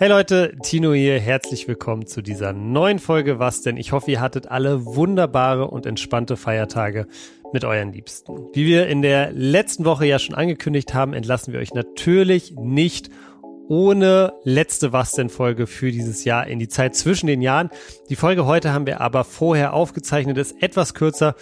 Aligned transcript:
Hey 0.00 0.08
Leute, 0.08 0.54
Tino 0.62 0.92
hier, 0.92 1.18
herzlich 1.18 1.66
willkommen 1.66 2.06
zu 2.06 2.22
dieser 2.22 2.52
neuen 2.52 3.00
Folge 3.00 3.40
Was 3.40 3.62
denn? 3.62 3.76
Ich 3.76 3.90
hoffe, 3.90 4.12
ihr 4.12 4.20
hattet 4.20 4.48
alle 4.48 4.86
wunderbare 4.86 5.66
und 5.66 5.86
entspannte 5.86 6.36
Feiertage 6.36 7.08
mit 7.52 7.64
euren 7.64 7.92
Liebsten. 7.92 8.32
Wie 8.52 8.64
wir 8.64 8.86
in 8.86 9.02
der 9.02 9.32
letzten 9.32 9.84
Woche 9.84 10.06
ja 10.06 10.20
schon 10.20 10.36
angekündigt 10.36 10.94
haben, 10.94 11.14
entlassen 11.14 11.52
wir 11.52 11.58
euch 11.58 11.74
natürlich 11.74 12.54
nicht 12.54 13.10
ohne 13.66 14.34
letzte 14.44 14.92
Was 14.92 15.10
denn 15.12 15.30
Folge 15.30 15.66
für 15.66 15.90
dieses 15.90 16.24
Jahr 16.24 16.46
in 16.46 16.60
die 16.60 16.68
Zeit 16.68 16.94
zwischen 16.94 17.26
den 17.26 17.42
Jahren. 17.42 17.68
Die 18.08 18.14
Folge 18.14 18.46
heute 18.46 18.72
haben 18.72 18.86
wir 18.86 19.00
aber 19.00 19.24
vorher 19.24 19.74
aufgezeichnet, 19.74 20.38
ist 20.38 20.62
etwas 20.62 20.94
kürzer 20.94 21.34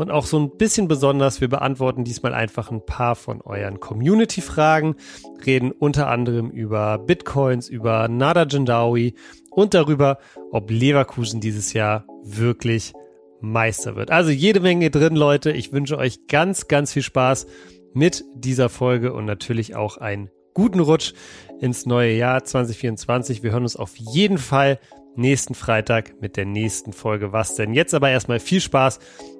und 0.00 0.10
auch 0.10 0.24
so 0.24 0.38
ein 0.38 0.56
bisschen 0.56 0.88
besonders. 0.88 1.40
Wir 1.40 1.48
beantworten 1.48 2.04
diesmal 2.04 2.32
einfach 2.32 2.70
ein 2.70 2.84
paar 2.84 3.14
von 3.14 3.42
euren 3.42 3.80
Community-Fragen, 3.80 4.96
reden 5.44 5.72
unter 5.72 6.08
anderem 6.08 6.50
über 6.50 6.98
Bitcoins, 6.98 7.68
über 7.68 8.08
Nada 8.08 8.46
Jandawi 8.48 9.14
und 9.50 9.74
darüber, 9.74 10.18
ob 10.52 10.70
Leverkusen 10.70 11.40
dieses 11.40 11.74
Jahr 11.74 12.06
wirklich 12.24 12.94
Meister 13.42 13.94
wird. 13.94 14.10
Also 14.10 14.30
jede 14.30 14.60
Menge 14.60 14.90
drin, 14.90 15.16
Leute. 15.16 15.52
Ich 15.52 15.72
wünsche 15.72 15.98
euch 15.98 16.26
ganz, 16.28 16.66
ganz 16.66 16.92
viel 16.92 17.02
Spaß 17.02 17.46
mit 17.92 18.24
dieser 18.34 18.68
Folge 18.68 19.12
und 19.12 19.26
natürlich 19.26 19.76
auch 19.76 19.98
einen 19.98 20.30
guten 20.54 20.80
Rutsch 20.80 21.12
ins 21.60 21.84
neue 21.84 22.12
Jahr 22.12 22.42
2024. 22.42 23.42
Wir 23.42 23.52
hören 23.52 23.64
uns 23.64 23.76
auf 23.76 23.96
jeden 23.96 24.38
Fall 24.38 24.78
nächsten 25.16 25.54
Freitag 25.54 26.20
mit 26.20 26.36
der 26.36 26.46
nächsten 26.46 26.92
Folge. 26.92 27.32
Was 27.32 27.54
denn? 27.54 27.74
Jetzt 27.74 27.94
aber 27.94 28.10
erstmal 28.10 28.40
viel 28.40 28.60
Spaß 28.60 28.98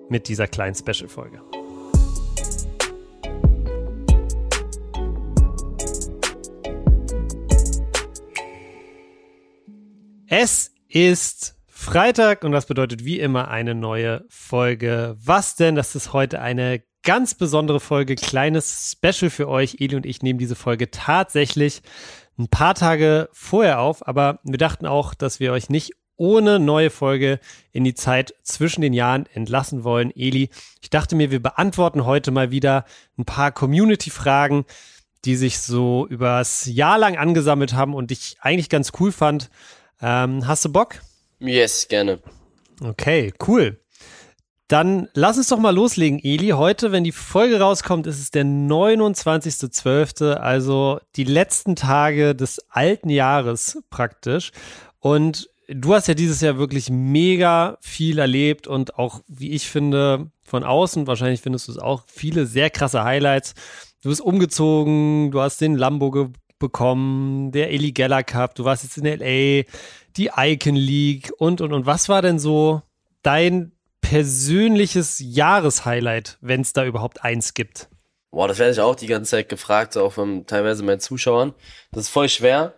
mit 0.08 0.28
dieser 0.28 0.48
kleinen 0.48 0.74
Special-Folge. 0.74 1.40
Es 10.26 10.72
ist 10.88 11.56
Freitag 11.66 12.44
und 12.44 12.52
das 12.52 12.66
bedeutet 12.66 13.04
wie 13.04 13.18
immer 13.18 13.48
eine 13.48 13.74
neue 13.74 14.24
Folge. 14.28 15.16
Was 15.18 15.56
denn? 15.56 15.74
Das 15.74 15.96
ist 15.96 16.12
heute 16.12 16.40
eine 16.40 16.82
ganz 17.02 17.34
besondere 17.34 17.80
Folge, 17.80 18.14
kleines 18.14 18.92
Special 18.92 19.30
für 19.30 19.48
euch. 19.48 19.76
Eli 19.80 19.96
und 19.96 20.06
ich 20.06 20.22
nehmen 20.22 20.38
diese 20.38 20.54
Folge 20.54 20.90
tatsächlich 20.90 21.82
ein 22.40 22.48
paar 22.48 22.74
Tage 22.74 23.28
vorher 23.32 23.80
auf, 23.80 24.06
aber 24.06 24.40
wir 24.44 24.58
dachten 24.58 24.86
auch, 24.86 25.14
dass 25.14 25.40
wir 25.40 25.52
euch 25.52 25.68
nicht 25.68 25.92
ohne 26.16 26.58
neue 26.58 26.90
Folge 26.90 27.40
in 27.72 27.84
die 27.84 27.94
Zeit 27.94 28.34
zwischen 28.42 28.82
den 28.82 28.92
Jahren 28.92 29.26
entlassen 29.32 29.84
wollen. 29.84 30.10
Eli, 30.14 30.50
ich 30.82 30.90
dachte 30.90 31.16
mir, 31.16 31.30
wir 31.30 31.42
beantworten 31.42 32.04
heute 32.04 32.30
mal 32.30 32.50
wieder 32.50 32.84
ein 33.18 33.24
paar 33.24 33.52
Community-Fragen, 33.52 34.64
die 35.24 35.36
sich 35.36 35.60
so 35.60 36.06
übers 36.06 36.66
Jahr 36.66 36.98
lang 36.98 37.16
angesammelt 37.16 37.72
haben 37.72 37.94
und 37.94 38.10
ich 38.10 38.36
eigentlich 38.40 38.68
ganz 38.68 38.92
cool 39.00 39.12
fand. 39.12 39.50
Ähm, 40.02 40.46
hast 40.46 40.64
du 40.64 40.72
Bock? 40.72 41.00
Yes, 41.38 41.88
gerne. 41.88 42.20
Okay, 42.82 43.32
cool. 43.46 43.80
Dann 44.70 45.08
lass 45.14 45.36
uns 45.36 45.48
doch 45.48 45.58
mal 45.58 45.74
loslegen, 45.74 46.20
Eli. 46.22 46.50
Heute, 46.50 46.92
wenn 46.92 47.02
die 47.02 47.10
Folge 47.10 47.58
rauskommt, 47.58 48.06
ist 48.06 48.20
es 48.20 48.30
der 48.30 48.44
29.12., 48.44 50.34
also 50.34 51.00
die 51.16 51.24
letzten 51.24 51.74
Tage 51.74 52.36
des 52.36 52.60
alten 52.68 53.10
Jahres 53.10 53.82
praktisch. 53.90 54.52
Und 55.00 55.50
du 55.66 55.92
hast 55.92 56.06
ja 56.06 56.14
dieses 56.14 56.40
Jahr 56.40 56.56
wirklich 56.56 56.88
mega 56.88 57.78
viel 57.80 58.20
erlebt 58.20 58.68
und 58.68 58.96
auch, 58.96 59.22
wie 59.26 59.50
ich 59.50 59.68
finde, 59.68 60.30
von 60.44 60.62
außen, 60.62 61.08
wahrscheinlich 61.08 61.40
findest 61.40 61.66
du 61.66 61.72
es 61.72 61.78
auch, 61.78 62.04
viele 62.06 62.46
sehr 62.46 62.70
krasse 62.70 63.02
Highlights. 63.02 63.54
Du 64.04 64.08
bist 64.08 64.20
umgezogen, 64.20 65.32
du 65.32 65.40
hast 65.40 65.60
den 65.60 65.74
Lambo 65.74 66.30
bekommen, 66.60 67.50
der 67.50 67.72
Eli 67.72 67.90
Geller 67.90 68.22
Cup, 68.22 68.54
du 68.54 68.62
warst 68.62 68.84
jetzt 68.84 68.98
in 68.98 69.06
LA, 69.06 69.64
die 70.16 70.30
Icon 70.36 70.76
League 70.76 71.32
und, 71.38 71.60
und, 71.60 71.72
und. 71.72 71.86
Was 71.86 72.08
war 72.08 72.22
denn 72.22 72.38
so 72.38 72.82
dein 73.22 73.72
persönliches 74.00 75.20
Jahreshighlight, 75.20 76.38
wenn 76.40 76.62
es 76.62 76.72
da 76.72 76.84
überhaupt 76.84 77.24
eins 77.24 77.54
gibt? 77.54 77.88
Boah, 78.30 78.48
das 78.48 78.58
werde 78.58 78.72
ich 78.72 78.80
auch 78.80 78.94
die 78.94 79.06
ganze 79.06 79.32
Zeit 79.32 79.48
gefragt, 79.48 79.96
auch 79.96 80.12
von 80.12 80.46
teilweise 80.46 80.82
meinen 80.84 81.00
Zuschauern. 81.00 81.54
Das 81.92 82.04
ist 82.04 82.10
voll 82.10 82.28
schwer, 82.28 82.74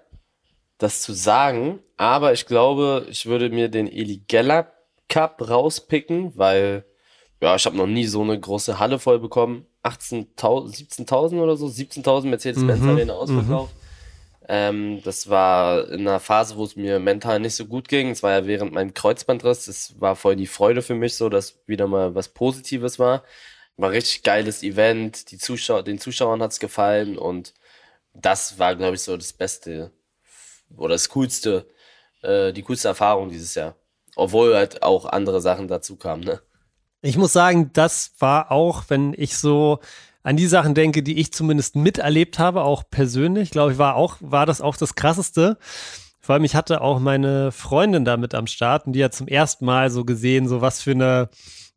das 0.79 1.03
zu 1.03 1.13
sagen, 1.13 1.81
aber 1.97 2.33
ich 2.33 2.47
glaube, 2.47 3.07
ich 3.11 3.27
würde 3.27 3.51
mir 3.51 3.69
den 3.69 3.87
Eli 3.87 4.23
Geller 4.27 4.73
Cup 5.09 5.47
rauspicken, 5.47 6.33
weil 6.37 6.85
ja, 7.43 7.55
ich 7.57 7.67
habe 7.67 7.77
noch 7.77 7.87
nie 7.87 8.07
so 8.07 8.23
eine 8.23 8.39
große 8.39 8.79
Halle 8.79 8.99
voll 8.99 9.19
bekommen. 9.19 9.67
18.000, 9.85 11.07
17.000 11.07 11.41
oder 11.41 11.57
so, 11.57 11.67
17.000 11.67 12.27
Mercedes-Benz 12.27 12.81
mhm, 12.81 12.89
Arena 12.89 13.13
ausverkauft. 13.15 13.75
Mhm. 13.75 13.82
Ähm, 14.49 15.01
das 15.03 15.29
war 15.29 15.89
in 15.89 16.01
einer 16.01 16.21
Phase, 16.21 16.57
wo 16.57 16.65
es 16.65 16.77
mir 16.77 16.99
mental 16.99 17.41
nicht 17.41 17.55
so 17.55 17.67
gut 17.67 17.89
ging. 17.89 18.11
Es 18.11 18.23
war 18.23 18.33
ja 18.33 18.47
während 18.47 18.73
meinem 18.73 18.95
Kreuzbandriss. 18.95 19.67
Das 19.67 20.01
war 20.01 20.17
voll 20.17 20.37
die 20.37 20.47
Freude 20.47 20.83
für 20.83 20.95
mich, 20.95 21.15
so 21.17 21.29
dass 21.29 21.61
wieder 21.67 21.87
mal 21.87 22.15
was 22.15 22.29
Positives 22.29 22.99
war. 22.99 23.23
War 23.77 23.91
ein 23.91 23.95
richtig 23.95 24.23
geiles 24.23 24.63
Event. 24.63 25.31
Die 25.31 25.39
Zuschauer, 25.39 25.83
den 25.83 25.99
Zuschauern 25.99 26.43
hat's 26.43 26.61
gefallen 26.61 27.19
und 27.19 27.55
das 28.15 28.59
war, 28.59 28.77
glaube 28.77 28.97
ich, 28.97 29.03
so 29.03 29.17
das 29.17 29.33
Beste 29.33 29.93
oder 30.77 30.95
das 30.95 31.09
Coolste, 31.09 31.67
äh, 32.23 32.53
die 32.53 32.63
coolste 32.63 32.89
Erfahrung 32.89 33.29
dieses 33.31 33.55
Jahr. 33.55 33.77
Obwohl 34.17 34.55
halt 34.55 34.83
auch 34.83 35.07
andere 35.07 35.41
Sachen 35.41 35.69
dazu 35.69 35.97
kamen, 35.97 36.25
ne? 36.25 36.41
Ich 37.01 37.17
muss 37.17 37.33
sagen, 37.33 37.71
das 37.73 38.13
war 38.19 38.53
auch, 38.53 38.85
wenn 38.89 39.15
ich 39.17 39.37
so 39.37 39.81
an 40.23 40.37
die 40.37 40.47
Sachen 40.47 40.75
denke, 40.75 41.03
die 41.03 41.19
ich 41.19 41.33
zumindest 41.33 41.77
miterlebt 41.77 42.39
habe, 42.39 42.63
auch 42.63 42.85
persönlich, 42.91 43.51
glaube 43.51 43.73
ich, 43.73 43.79
war 43.79 43.97
auch, 43.97 44.17
war 44.21 44.47
das 44.47 44.61
auch 44.61 44.77
das 44.77 44.95
krasseste. 44.95 45.59
Vor 46.21 46.35
allem, 46.35 46.45
ich 46.45 46.55
hatte 46.55 46.81
auch 46.81 47.01
meine 47.01 47.51
Freundin 47.51 48.05
da 48.05 48.17
mit 48.17 48.35
am 48.35 48.47
Start 48.47 48.87
und 48.87 48.93
die 48.93 49.03
hat 49.03 49.15
zum 49.15 49.27
ersten 49.27 49.65
Mal 49.65 49.91
so 49.91 50.05
gesehen, 50.05 50.47
so 50.47 50.61
was 50.61 50.81
für 50.81 50.93
eine, 50.93 51.29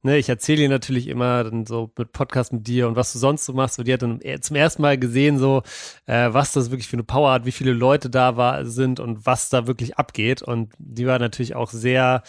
ne, 0.04 0.20
ich 0.20 0.30
erzähle 0.30 0.62
ihr 0.62 0.70
natürlich 0.70 1.08
immer 1.08 1.44
dann 1.44 1.66
so 1.66 1.92
mit 1.98 2.12
Podcast 2.12 2.54
mit 2.54 2.68
dir 2.68 2.88
und 2.88 2.96
was 2.96 3.12
du 3.12 3.18
sonst 3.18 3.46
so 3.46 3.54
machst. 3.54 3.80
Und 3.80 3.88
die 3.88 3.94
hat 3.94 4.04
dann 4.04 4.22
zum 4.42 4.56
ersten 4.56 4.84
Mal 4.84 5.00
gesehen, 5.00 5.40
so, 5.40 5.64
äh, 6.06 6.32
was 6.32 6.52
das 6.52 6.70
wirklich 6.70 6.88
für 6.88 6.98
eine 6.98 7.04
Power 7.04 7.32
hat, 7.32 7.46
wie 7.46 7.52
viele 7.52 7.74
Leute 7.74 8.12
da 8.12 8.38
war, 8.38 8.66
sind 8.66 9.00
und 9.00 9.26
was 9.26 9.50
da 9.50 9.66
wirklich 9.66 9.98
abgeht. 9.98 10.44
Und 10.44 10.74
die 10.78 11.08
war 11.08 11.18
natürlich 11.18 11.56
auch 11.56 11.72
sehr, 11.72 12.22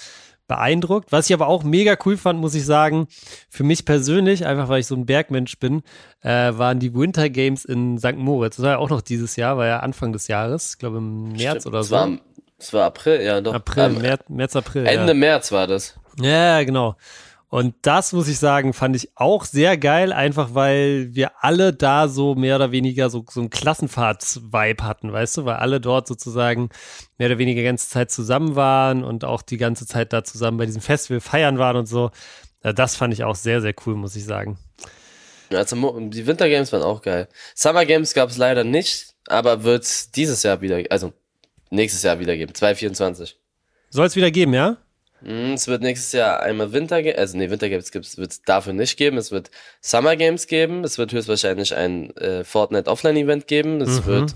beeindruckt. 0.49 1.13
Was 1.13 1.29
ich 1.29 1.35
aber 1.35 1.49
auch 1.49 1.65
mega 1.65 1.97
cool 2.05 2.17
fand, 2.17 2.41
muss 2.41 2.55
ich 2.55 2.65
sagen, 2.65 3.09
für 3.49 3.65
mich 3.65 3.85
persönlich, 3.85 4.47
einfach 4.47 4.69
weil 4.69 4.81
ich 4.81 4.87
so 4.87 4.95
ein 4.95 5.07
Bergmensch 5.07 5.59
bin, 5.59 5.83
äh, 6.23 6.53
waren 6.57 6.79
die 6.79 6.95
Winter 6.95 7.29
Games 7.29 7.65
in 7.65 7.99
St. 7.99 8.17
Moritz. 8.17 8.57
Das 8.57 8.65
war 8.65 8.73
ja 8.73 8.79
auch 8.79 8.91
noch 8.91 9.03
dieses 9.03 9.37
Jahr, 9.37 9.57
war 9.57 9.67
ja 9.67 9.81
Anfang 9.81 10.13
des 10.13 10.29
Jahres, 10.29 10.75
ich 10.75 10.79
glaube 10.79 10.99
im 10.99 11.33
März 11.33 11.63
Stimmt, 11.63 11.67
oder 11.67 11.83
so. 11.83 11.95
War, 11.95 12.19
es 12.59 12.73
war 12.73 12.85
April, 12.85 13.23
ja 13.23 13.41
doch. 13.41 13.55
April, 13.55 13.85
ähm, 13.85 14.03
März, 14.03 14.23
März, 14.29 14.57
April. 14.57 14.87
Ende 14.87 15.09
ja. 15.09 15.15
März 15.15 15.53
war 15.53 15.67
das. 15.67 15.99
Ja, 16.21 16.63
genau. 16.63 16.97
Und 17.49 17.75
das 17.83 18.13
muss 18.13 18.27
ich 18.27 18.39
sagen, 18.39 18.73
fand 18.73 18.97
ich 18.97 19.11
auch 19.15 19.45
sehr 19.45 19.79
geil, 19.79 20.13
einfach 20.13 20.55
weil 20.55 21.15
wir 21.15 21.45
alle 21.45 21.73
da 21.73 22.09
so 22.09 22.35
mehr 22.35 22.57
oder 22.57 22.73
weniger 22.73 23.09
so, 23.09 23.25
so 23.31 23.41
ein 23.41 23.51
Klassenfahrts-Vibe 23.51 24.83
hatten, 24.83 25.13
weißt 25.13 25.37
du, 25.37 25.45
weil 25.45 25.57
alle 25.57 25.81
dort 25.81 26.09
sozusagen 26.09 26.71
mehr 27.19 27.29
oder 27.29 27.39
weniger 27.39 27.61
die 27.61 27.67
ganze 27.67 27.89
Zeit 27.89 28.11
zusammen 28.11 28.57
waren 28.57 29.05
und 29.05 29.25
auch 29.25 29.43
die 29.43 29.59
ganze 29.59 29.87
Zeit 29.87 30.13
da 30.13 30.25
zusammen 30.25 30.59
bei 30.59 30.67
diesem 30.67 30.83
Festival 30.83 31.21
feiern 31.21 31.59
waren 31.59 31.77
und 31.77 31.87
so. 31.87 32.11
Das 32.63 32.97
fand 32.97 33.15
ich 33.15 33.23
auch 33.23 33.37
sehr, 33.37 33.61
sehr 33.61 33.75
cool, 33.87 33.95
muss 33.95 34.17
ich 34.17 34.25
sagen. 34.25 34.59
Also 35.53 36.01
die 36.01 36.27
Winter 36.27 36.49
Games 36.49 36.73
waren 36.73 36.83
auch 36.83 37.01
geil. 37.01 37.29
Summer 37.55 37.87
Games 37.87 38.13
gab 38.13 38.31
es 38.31 38.39
leider 38.39 38.65
nicht, 38.65 39.15
aber 39.29 39.63
wird 39.63 39.85
es 39.85 40.11
dieses 40.11 40.43
Jahr 40.43 40.61
wieder, 40.61 40.83
also 40.91 41.13
nächstes 41.71 42.03
Jahr 42.03 42.19
wieder 42.19 42.37
geben, 42.37 42.53
2024. 42.53 43.39
Soll 43.91 44.07
es 44.07 44.17
wieder 44.17 44.33
geben, 44.33 44.53
ja? 44.53 44.79
Mhm, 45.23 45.55
es 45.55 45.67
wird 45.67 45.83
nächstes 45.83 46.13
Jahr 46.13 46.41
einmal 46.41 46.73
Winter, 46.73 46.97
also 47.17 47.37
nee, 47.39 47.51
Winter 47.51 47.69
Games 47.69 47.93
wird 47.95 48.31
es 48.31 48.43
dafür 48.43 48.73
nicht 48.73 48.97
geben. 48.97 49.17
Es 49.17 49.31
wird 49.31 49.51
Summer 49.81 50.17
Games 50.17 50.47
geben. 50.47 50.85
Es 50.85 50.99
wird 50.99 51.13
höchstwahrscheinlich 51.13 51.75
ein 51.75 52.15
äh, 52.17 52.45
Fortnite 52.45 52.91
Offline 52.91 53.17
Event 53.17 53.47
geben. 53.47 53.81
Es 53.81 54.01
mhm. 54.01 54.07
wird 54.07 54.35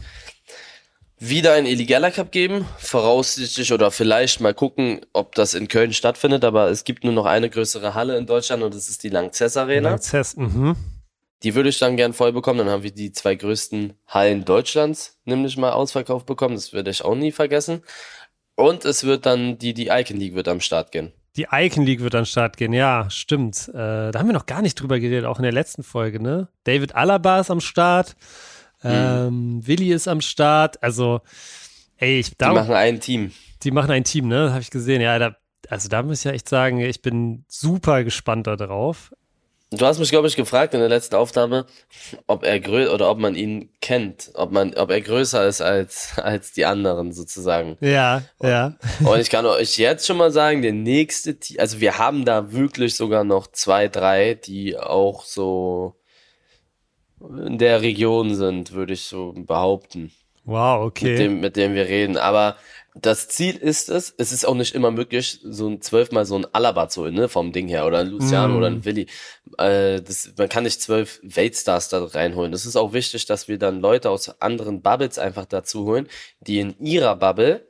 wieder 1.19 1.53
ein 1.53 1.67
Illegala 1.67 2.11
Cup 2.11 2.33
geben. 2.33 2.67
Voraussichtlich 2.79 3.73
oder 3.73 3.91
vielleicht 3.91 4.41
mal 4.41 4.55
gucken, 4.55 5.01
ob 5.13 5.35
das 5.35 5.55
in 5.55 5.69
Köln 5.69 5.93
stattfindet. 5.93 6.45
Aber 6.45 6.71
es 6.71 6.85
gibt 6.85 7.05
nur 7.05 7.13
noch 7.13 7.27
eine 7.27 7.51
größere 7.51 7.95
Halle 7.95 8.17
in 8.17 8.27
Deutschland 8.27 8.63
und 8.63 8.75
das 8.75 8.89
ist 8.89 9.03
die 9.05 9.11
Langzess 9.11 9.57
Arena. 9.57 9.91
Langzess, 9.91 10.37
mhm. 10.37 10.77
Die 11.43 11.55
würde 11.55 11.71
ich 11.71 11.79
dann 11.79 11.97
gern 11.97 12.13
voll 12.13 12.33
bekommen. 12.33 12.59
Dann 12.59 12.69
haben 12.69 12.83
wir 12.83 12.91
die 12.91 13.13
zwei 13.13 13.35
größten 13.35 13.95
Hallen 14.09 14.45
Deutschlands 14.45 15.19
nämlich 15.25 15.57
mal 15.57 15.73
ausverkauft 15.73 16.27
bekommen. 16.27 16.55
Das 16.55 16.73
würde 16.73 16.91
ich 16.91 17.05
auch 17.05 17.15
nie 17.15 17.33
vergessen. 17.33 17.83
Und 18.61 18.85
es 18.85 19.05
wird 19.05 19.25
dann, 19.25 19.57
die, 19.57 19.73
die 19.73 19.89
Icon 19.89 20.19
League 20.19 20.35
wird 20.35 20.47
am 20.47 20.61
Start 20.61 20.93
gehen. 20.93 21.13
Die 21.37 21.47
Icon 21.51 21.87
League 21.87 22.01
wird 22.01 22.15
am 22.15 22.27
Start 22.27 22.59
gehen, 22.59 22.75
ja, 22.75 23.09
stimmt. 23.09 23.69
Äh, 23.69 24.11
da 24.11 24.13
haben 24.17 24.27
wir 24.27 24.35
noch 24.35 24.47
gar 24.47 24.61
nicht 24.61 24.75
drüber 24.75 25.01
geredet, 25.01 25.25
auch 25.25 25.39
in 25.39 25.45
der 25.45 25.53
letzten 25.53 25.83
Folge, 25.83 26.21
ne? 26.21 26.49
David 26.65 26.95
Alaba 26.95 27.41
ist 27.41 27.51
am 27.51 27.61
Start. 27.61 28.17
Ähm, 28.85 29.57
mhm. 29.57 29.67
Willi 29.67 29.93
ist 29.93 30.09
am 30.09 30.21
Start. 30.21 30.83
Also, 30.83 31.23
ey, 31.97 32.21
ich 32.21 32.37
darum, 32.37 32.57
Die 32.57 32.61
machen 32.61 32.75
ein 32.75 33.01
Team. 33.01 33.33
Die 33.63 33.71
machen 33.71 33.91
ein 33.93 34.05
Team, 34.05 34.29
ne? 34.29 34.51
Habe 34.51 34.61
ich 34.61 34.71
gesehen. 34.71 35.01
Ja, 35.01 35.19
da, 35.19 35.37
also 35.71 35.89
da 35.89 36.03
muss 36.03 36.19
ich 36.19 36.25
ja 36.25 36.33
echt 36.33 36.49
sagen, 36.49 36.81
ich 36.81 37.01
bin 37.01 37.45
super 37.49 38.05
gespannt 38.05 38.47
darauf. 38.47 39.13
Du 39.73 39.87
hast 39.87 40.01
mich, 40.01 40.11
glaube 40.11 40.27
ich, 40.27 40.35
gefragt 40.35 40.75
in 40.75 40.81
der 40.81 40.89
letzten 40.89 41.15
Aufnahme, 41.15 41.65
ob 42.27 42.43
er 42.43 42.59
grö 42.59 42.93
oder 42.93 43.09
ob 43.09 43.19
man 43.19 43.37
ihn 43.37 43.71
kennt, 43.81 44.33
ob 44.35 44.51
man, 44.51 44.75
ob 44.75 44.91
er 44.91 45.01
größer 45.01 45.47
ist 45.47 45.61
als, 45.61 46.19
als 46.19 46.53
die 46.53 46.65
anderen 46.65 47.13
sozusagen. 47.13 47.77
Ja, 47.81 48.23
ja. 48.43 48.75
Und 49.05 49.21
ich 49.21 49.31
kann 49.31 49.47
euch 49.47 49.79
jetzt 49.79 50.07
schon 50.07 50.17
mal 50.17 50.33
sagen, 50.33 50.63
der 50.63 50.73
nächste, 50.73 51.37
also 51.59 51.81
wir 51.81 51.99
haben 51.99 52.25
da 52.25 52.51
wirklich 52.53 52.97
sogar 52.97 53.23
noch 53.23 53.47
zwei, 53.47 53.87
drei, 53.87 54.35
die 54.35 54.77
auch 54.77 55.25
so 55.25 55.95
in 57.21 57.59
der 57.59 57.81
Region 57.81 58.35
sind, 58.35 58.73
würde 58.73 58.95
ich 58.95 59.03
so 59.03 59.35
behaupten. 59.37 60.11
Wow, 60.45 60.87
okay. 60.87 61.11
Mit 61.11 61.19
dem, 61.19 61.41
mit 61.41 61.57
dem 61.57 61.75
wir 61.75 61.87
reden. 61.87 62.17
Aber 62.17 62.57
das 62.95 63.29
Ziel 63.29 63.57
ist 63.57 63.89
es, 63.89 64.13
es 64.19 64.33
ist 64.33 64.45
auch 64.45 64.55
nicht 64.55 64.75
immer 64.75 64.91
möglich, 64.91 65.41
so 65.45 65.69
ein 65.69 65.81
zwölfmal 65.81 66.27
so 66.27 66.37
ein 66.37 66.47
Alaba 66.53 66.89
zu 66.89 67.03
holen, 67.03 67.15
ne, 67.15 67.29
vom 67.29 67.53
Ding 67.53 67.69
her, 67.69 67.87
oder 67.87 67.99
ein 67.99 68.09
Luciano 68.09 68.55
mm. 68.55 68.57
oder 68.57 68.67
ein 68.67 68.85
Willi. 68.85 69.07
Äh, 69.59 70.03
das, 70.03 70.33
man 70.37 70.49
kann 70.49 70.65
nicht 70.65 70.83
zwölf 70.83 71.21
Weltstars 71.23 71.89
da 71.89 72.05
reinholen. 72.05 72.53
Es 72.53 72.67
ist 72.67 72.77
auch 72.77 72.93
wichtig, 72.93 73.27
dass 73.27 73.47
wir 73.47 73.59
dann 73.59 73.81
Leute 73.81 74.11
aus 74.11 74.41
anderen 74.41 74.83
Bubbles 74.83 75.19
einfach 75.19 75.47
dazu 75.47 75.85
holen, 75.85 76.09
die 76.41 76.59
in 76.59 76.79
ihrer 76.81 77.15
Bubble 77.17 77.65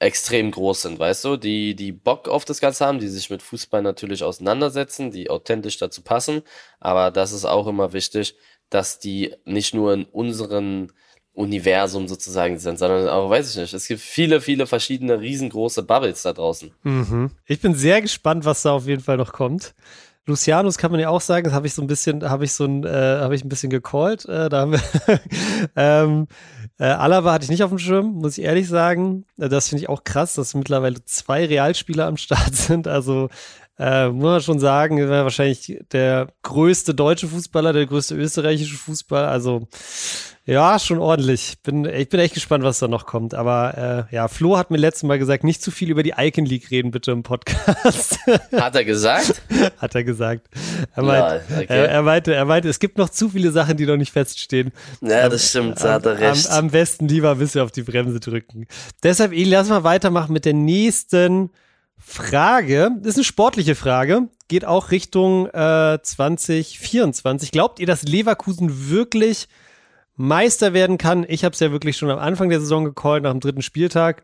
extrem 0.00 0.50
groß 0.50 0.82
sind, 0.82 0.98
weißt 0.98 1.24
du, 1.24 1.36
die, 1.36 1.76
die 1.76 1.92
Bock 1.92 2.28
auf 2.28 2.44
das 2.44 2.60
Ganze 2.60 2.84
haben, 2.84 2.98
die 2.98 3.08
sich 3.08 3.30
mit 3.30 3.40
Fußball 3.40 3.80
natürlich 3.80 4.24
auseinandersetzen, 4.24 5.12
die 5.12 5.30
authentisch 5.30 5.78
dazu 5.78 6.02
passen. 6.02 6.42
Aber 6.80 7.10
das 7.10 7.32
ist 7.32 7.44
auch 7.44 7.66
immer 7.68 7.92
wichtig, 7.92 8.34
dass 8.68 8.98
die 8.98 9.34
nicht 9.44 9.72
nur 9.74 9.94
in 9.94 10.04
unseren 10.04 10.92
Universum 11.34 12.06
sozusagen 12.06 12.58
sind, 12.58 12.78
sondern 12.78 13.08
auch, 13.08 13.28
weiß 13.28 13.50
ich 13.50 13.56
nicht, 13.56 13.74
es 13.74 13.88
gibt 13.88 14.00
viele, 14.00 14.40
viele 14.40 14.66
verschiedene 14.66 15.20
riesengroße 15.20 15.82
Bubbles 15.82 16.22
da 16.22 16.32
draußen. 16.32 16.70
Mhm. 16.84 17.30
Ich 17.46 17.60
bin 17.60 17.74
sehr 17.74 18.00
gespannt, 18.00 18.44
was 18.44 18.62
da 18.62 18.72
auf 18.72 18.86
jeden 18.86 19.02
Fall 19.02 19.16
noch 19.16 19.32
kommt. 19.32 19.74
Lucianus 20.26 20.78
kann 20.78 20.90
man 20.90 21.00
ja 21.00 21.10
auch 21.10 21.20
sagen, 21.20 21.44
das 21.44 21.52
habe 21.52 21.66
ich 21.66 21.74
so 21.74 21.82
ein 21.82 21.86
bisschen, 21.86 22.28
habe 22.28 22.44
ich 22.44 22.52
so 22.52 22.64
ein, 22.64 22.84
äh, 22.84 22.88
habe 22.88 23.34
ich 23.34 23.44
ein 23.44 23.48
bisschen 23.50 23.68
gecallt. 23.68 24.24
Äh, 24.24 24.48
da 24.48 24.60
haben 24.60 24.72
wir 24.72 24.80
ähm, 25.76 26.28
äh, 26.78 26.84
Alaba 26.84 27.32
hatte 27.32 27.44
ich 27.44 27.50
nicht 27.50 27.62
auf 27.62 27.70
dem 27.70 27.78
Schirm, 27.78 28.14
muss 28.14 28.38
ich 28.38 28.44
ehrlich 28.44 28.68
sagen. 28.68 29.26
Äh, 29.38 29.50
das 29.50 29.68
finde 29.68 29.82
ich 29.82 29.88
auch 29.90 30.02
krass, 30.02 30.34
dass 30.34 30.54
mittlerweile 30.54 31.04
zwei 31.04 31.44
Realspieler 31.44 32.06
am 32.06 32.16
Start 32.16 32.54
sind. 32.54 32.88
Also 32.88 33.28
äh, 33.78 34.08
muss 34.08 34.22
man 34.22 34.40
schon 34.40 34.58
sagen, 34.60 34.98
er 34.98 35.08
war 35.08 35.24
wahrscheinlich 35.24 35.80
der 35.92 36.28
größte 36.42 36.94
deutsche 36.94 37.28
Fußballer, 37.28 37.72
der 37.72 37.86
größte 37.86 38.14
österreichische 38.14 38.76
Fußballer. 38.76 39.28
Also 39.28 39.66
ja, 40.46 40.78
schon 40.78 40.98
ordentlich. 40.98 41.54
Bin, 41.62 41.86
ich 41.86 42.10
bin 42.10 42.20
echt 42.20 42.34
gespannt, 42.34 42.64
was 42.64 42.78
da 42.78 42.86
noch 42.86 43.06
kommt. 43.06 43.34
Aber 43.34 44.06
äh, 44.10 44.14
ja, 44.14 44.28
Flo 44.28 44.58
hat 44.58 44.70
mir 44.70 44.76
letztes 44.76 45.04
Mal 45.04 45.18
gesagt, 45.18 45.42
nicht 45.42 45.62
zu 45.62 45.70
viel 45.70 45.90
über 45.90 46.02
die 46.02 46.12
Icon 46.18 46.44
League 46.44 46.70
reden, 46.70 46.90
bitte 46.90 47.12
im 47.12 47.22
Podcast. 47.22 48.18
Hat 48.52 48.76
er 48.76 48.84
gesagt? 48.84 49.42
hat 49.78 49.94
er 49.94 50.04
gesagt. 50.04 50.48
Er, 50.94 51.02
meint, 51.02 51.42
ja, 51.48 51.56
okay. 51.56 51.66
er, 51.68 51.88
er, 51.88 52.02
meinte, 52.02 52.34
er 52.34 52.44
meinte, 52.44 52.68
es 52.68 52.78
gibt 52.78 52.98
noch 52.98 53.08
zu 53.08 53.30
viele 53.30 53.52
Sachen, 53.52 53.78
die 53.78 53.86
noch 53.86 53.96
nicht 53.96 54.12
feststehen. 54.12 54.72
Ja, 55.00 55.28
das 55.28 55.48
stimmt, 55.48 55.82
da 55.82 55.94
hat 55.94 56.06
er 56.06 56.18
recht. 56.18 56.50
Am, 56.50 56.66
am, 56.66 56.70
besten 56.70 57.08
lieber 57.08 57.32
ein 57.32 57.38
bisschen 57.38 57.62
auf 57.62 57.72
die 57.72 57.82
Bremse 57.82 58.20
drücken. 58.20 58.66
Deshalb, 59.02 59.32
Eli, 59.32 59.44
lass 59.44 59.70
mal 59.70 59.82
weitermachen 59.82 60.32
mit 60.32 60.44
der 60.44 60.54
nächsten 60.54 61.50
Frage. 62.06 62.90
Das 62.98 63.10
ist 63.10 63.16
eine 63.16 63.24
sportliche 63.24 63.74
Frage. 63.74 64.28
Geht 64.48 64.64
auch 64.64 64.90
Richtung 64.90 65.46
äh, 65.48 65.98
2024. 66.00 67.50
Glaubt 67.50 67.80
ihr, 67.80 67.86
dass 67.86 68.02
Leverkusen 68.02 68.90
wirklich 68.90 69.48
Meister 70.16 70.74
werden 70.74 70.98
kann. 70.98 71.24
Ich 71.28 71.44
habe 71.44 71.54
es 71.54 71.60
ja 71.60 71.72
wirklich 71.72 71.96
schon 71.96 72.10
am 72.10 72.18
Anfang 72.18 72.50
der 72.50 72.60
Saison 72.60 72.84
gecallt, 72.84 73.22
nach 73.24 73.32
dem 73.32 73.40
dritten 73.40 73.62
Spieltag. 73.62 74.22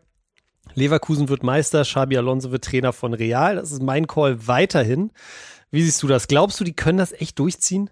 Leverkusen 0.73 1.27
wird 1.27 1.43
Meister, 1.43 1.81
Xabi 1.81 2.17
Alonso 2.17 2.51
wird 2.51 2.63
Trainer 2.63 2.93
von 2.93 3.13
Real. 3.13 3.55
Das 3.55 3.71
ist 3.71 3.81
mein 3.81 4.07
Call 4.07 4.47
weiterhin. 4.47 5.11
Wie 5.71 5.81
siehst 5.81 6.01
du 6.03 6.07
das? 6.07 6.27
Glaubst 6.27 6.59
du, 6.59 6.63
die 6.63 6.75
können 6.75 6.97
das 6.97 7.11
echt 7.11 7.39
durchziehen? 7.39 7.89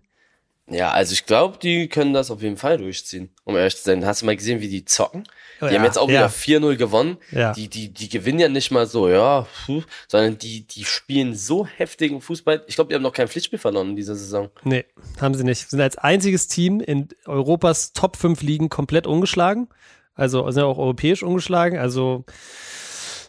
Ja, 0.70 0.92
also 0.92 1.14
ich 1.14 1.26
glaube, 1.26 1.58
die 1.58 1.90
können 1.90 2.14
das 2.14 2.32
auf 2.32 2.42
jeden 2.42 2.58
Fall 2.58 2.78
durchziehen, 2.78 3.30
um 3.44 3.56
ehrlich 3.56 3.78
zu 3.78 3.84
sein. 3.84 4.06
Hast 4.06 4.22
du 4.22 4.26
mal 4.26 4.36
gesehen, 4.36 4.62
wie 4.62 4.68
die 4.68 4.86
zocken? 4.86 5.24
Die 5.62 5.66
ja, 5.66 5.74
haben 5.74 5.84
jetzt 5.84 5.98
auch 5.98 6.10
ja. 6.10 6.32
wieder 6.32 6.68
4-0 6.68 6.76
gewonnen. 6.78 7.18
Ja. 7.32 7.54
Die, 7.54 7.68
die, 7.68 7.94
die 7.94 8.08
gewinnen 8.08 8.40
ja 8.40 8.50
nicht 8.50 8.72
mal 8.72 8.86
so, 8.86 9.10
ja, 9.10 9.48
puh, 9.66 9.82
sondern 10.08 10.38
die, 10.38 10.66
die 10.66 10.86
spielen 10.86 11.36
so 11.36 11.66
heftigen 11.66 12.22
Fußball. 12.22 12.64
Ich 12.68 12.76
glaube, 12.76 12.90
die 12.90 12.96
haben 12.96 13.02
noch 13.02 13.14
kein 13.14 13.28
Pflichtspiel 13.28 13.60
verloren 13.60 13.90
in 13.90 13.96
dieser 13.96 14.16
Saison. 14.16 14.50
Nee, 14.64 14.86
haben 15.20 15.34
sie 15.34 15.44
nicht. 15.44 15.70
Sind 15.70 15.82
als 15.82 15.98
einziges 15.98 16.48
Team 16.48 16.80
in 16.80 17.10
Europas 17.26 17.94
Top 17.94 18.16
5 18.16 18.42
Ligen 18.42 18.70
komplett 18.70 19.08
ungeschlagen. 19.08 19.68
Also 20.16 20.50
sind 20.52 20.64
auch 20.64 20.78
europäisch 20.78 21.24
ungeschlagen. 21.24 21.80
Also 21.80 22.26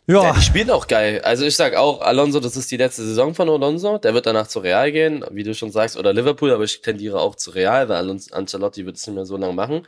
ja. 0.06 0.22
ja. 0.22 0.32
Die 0.32 0.42
spielen 0.42 0.70
auch 0.70 0.86
geil. 0.86 1.20
Also 1.22 1.44
ich 1.44 1.56
sag 1.56 1.76
auch, 1.76 2.00
Alonso, 2.00 2.40
das 2.40 2.56
ist 2.56 2.70
die 2.70 2.76
letzte 2.76 3.04
Saison 3.04 3.34
von 3.34 3.48
Alonso. 3.48 3.98
Der 3.98 4.14
wird 4.14 4.26
danach 4.26 4.48
zu 4.48 4.60
Real 4.60 4.90
gehen, 4.92 5.24
wie 5.30 5.44
du 5.44 5.54
schon 5.54 5.70
sagst, 5.70 5.96
oder 5.96 6.12
Liverpool, 6.12 6.52
aber 6.52 6.64
ich 6.64 6.82
tendiere 6.82 7.20
auch 7.20 7.36
zu 7.36 7.50
Real, 7.50 7.88
weil 7.88 8.18
Ancelotti 8.32 8.86
wird 8.86 8.96
es 8.96 9.06
nicht 9.06 9.14
mehr 9.14 9.26
so 9.26 9.36
lange 9.36 9.52
machen. 9.52 9.86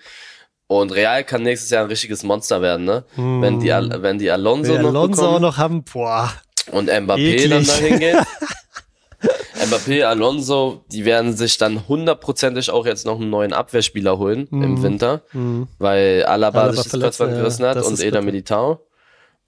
Und 0.68 0.92
Real 0.92 1.24
kann 1.24 1.42
nächstes 1.42 1.70
Jahr 1.70 1.84
ein 1.84 1.88
richtiges 1.88 2.22
Monster 2.22 2.62
werden, 2.62 2.86
ne? 2.86 3.04
Mm. 3.16 3.42
Wenn 3.42 3.60
die, 3.60 3.68
wenn 3.68 4.18
die 4.18 4.30
Alonso, 4.30 4.72
noch, 4.78 4.88
Alonso 4.88 5.22
bekommen, 5.22 5.42
noch 5.42 5.58
haben, 5.58 5.84
boah. 5.84 6.32
Und 6.70 6.88
Mbappé 6.88 7.18
eklig. 7.18 7.50
dann 7.50 7.66
dahin 7.66 7.98
geht. 7.98 8.16
Mbappé, 9.66 10.04
Alonso, 10.04 10.84
die 10.90 11.04
werden 11.04 11.36
sich 11.36 11.58
dann 11.58 11.88
hundertprozentig 11.88 12.70
auch 12.70 12.86
jetzt 12.86 13.04
noch 13.04 13.20
einen 13.20 13.28
neuen 13.28 13.52
Abwehrspieler 13.52 14.16
holen 14.16 14.46
mm. 14.50 14.62
im 14.62 14.82
Winter, 14.82 15.22
mm. 15.32 15.64
weil 15.78 16.24
Alaba, 16.24 16.62
Alaba 16.62 16.72
sich 16.72 16.90
das 16.90 17.00
Kreuzband 17.00 17.34
gerissen 17.34 17.66
hat 17.66 17.82
und 17.84 18.00
Eda 18.00 18.22
Militao. 18.22 18.80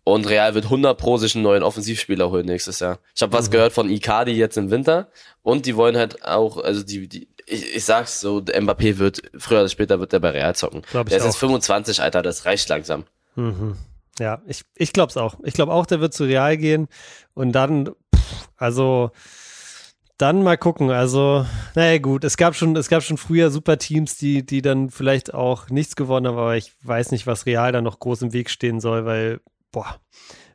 Und 0.05 0.29
Real 0.29 0.55
wird 0.55 0.67
100 0.67 0.99
pro 0.99 1.17
sich 1.17 1.35
einen 1.35 1.45
neuen 1.45 1.63
Offensivspieler 1.63 2.31
holen 2.31 2.45
nächstes 2.45 2.81
Jahr. 2.81 2.99
Ich 3.15 3.23
habe 3.23 3.33
was 3.33 3.49
mhm. 3.49 3.53
gehört 3.53 3.73
von 3.73 3.89
Icardi 3.89 4.33
jetzt 4.33 4.59
im 4.59 4.71
Winter 4.71 5.09
und 5.43 5.65
die 5.65 5.77
wollen 5.77 5.97
halt 5.97 6.23
auch, 6.25 6.59
also 6.59 6.83
die, 6.83 7.09
die 7.09 7.29
ich, 7.47 7.77
ich 7.77 7.85
sag's 7.85 8.21
so, 8.21 8.39
Mbappé 8.39 8.99
wird, 8.99 9.23
früher 9.39 9.61
oder 9.61 9.69
später 9.69 10.01
wird 10.01 10.13
der 10.13 10.21
bei 10.21 10.31
Real 10.31 10.55
zocken. 10.55 10.83
Glaub 10.91 11.09
der 11.09 11.19
ist 11.19 11.25
jetzt 11.25 11.37
25, 11.37 12.01
Alter, 12.01 12.23
das 12.23 12.45
reicht 12.45 12.69
langsam. 12.69 13.05
Mhm. 13.35 13.77
Ja, 14.19 14.43
ich, 14.47 14.63
ich 14.77 14.93
glaub's 14.93 15.17
auch. 15.17 15.37
Ich 15.43 15.55
glaube 15.55 15.73
auch, 15.73 15.87
der 15.87 16.01
wird 16.01 16.15
zu 16.15 16.25
Real 16.25 16.57
gehen 16.57 16.89
und 17.35 17.53
dann, 17.53 17.91
pff, 18.15 18.49
also, 18.57 19.11
dann 20.17 20.43
mal 20.43 20.57
gucken. 20.57 20.91
Also, 20.91 21.45
naja, 21.75 21.99
gut, 21.99 22.25
es 22.25 22.37
gab 22.37 22.55
schon, 22.55 22.77
es 22.77 22.89
gab 22.89 23.03
schon 23.03 23.19
früher 23.19 23.51
super 23.51 23.79
Teams, 23.79 24.17
die, 24.17 24.47
die 24.47 24.63
dann 24.63 24.91
vielleicht 24.91 25.35
auch 25.35 25.69
nichts 25.69 25.97
gewonnen 25.97 26.29
haben, 26.29 26.39
aber 26.39 26.57
ich 26.57 26.73
weiß 26.83 27.11
nicht, 27.11 27.27
was 27.27 27.47
Real 27.47 27.73
da 27.73 27.81
noch 27.81 27.99
groß 27.99 28.23
im 28.23 28.33
Weg 28.33 28.51
stehen 28.51 28.81
soll, 28.81 29.05
weil 29.05 29.41
boah, 29.75 30.01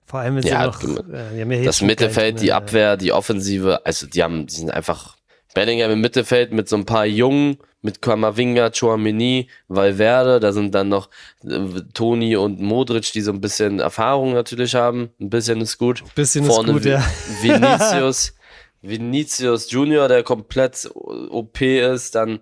vor 0.06 0.22
allem, 0.22 0.38
wenn 0.38 0.42
sie 0.42 0.50
ja, 0.50 0.66
noch, 0.66 0.82
äh, 0.84 1.40
ja 1.40 1.64
das 1.64 1.82
Mittelfeld, 1.82 2.42
die 2.42 2.52
Abwehr, 2.52 2.98
die 2.98 3.12
Offensive, 3.12 3.86
also 3.86 4.08
die 4.08 4.24
haben, 4.24 4.48
die 4.48 4.56
sind 4.56 4.72
einfach 4.72 5.18
Bellingham 5.54 5.92
im 5.92 6.02
Mittelfeld 6.02 6.52
mit 6.52 6.68
so 6.68 6.78
ein 6.78 6.86
paar 6.86 7.06
Jungen, 7.06 7.58
mit 7.82 8.02
Kamavinga, 8.02 8.72
Chouameni, 8.72 9.50
Valverde, 9.68 10.40
da 10.40 10.52
sind 10.52 10.74
dann 10.74 10.90
noch 10.90 11.10
äh, 11.44 11.82
Toni 11.94 12.36
und 12.36 12.60
Modric, 12.60 13.12
die 13.12 13.22
so 13.22 13.32
ein 13.32 13.42
bisschen 13.42 13.80
Erfahrung 13.80 14.34
natürlich 14.34 14.76
haben. 14.76 15.12
Ein 15.20 15.30
bisschen 15.30 15.62
ist 15.62 15.78
gut. 15.78 16.02
Ein 16.02 16.12
bisschen 16.16 16.46
Vorne 16.46 16.70
ist 16.70 16.74
gut, 16.74 16.86
ja. 16.86 17.04
Vinicius, 17.42 18.34
Vinicius 18.82 19.72
Junior, 19.72 20.08
der 20.08 20.24
komplett 20.24 20.90
OP 20.94 21.62
ist, 21.62 22.16
dann 22.16 22.40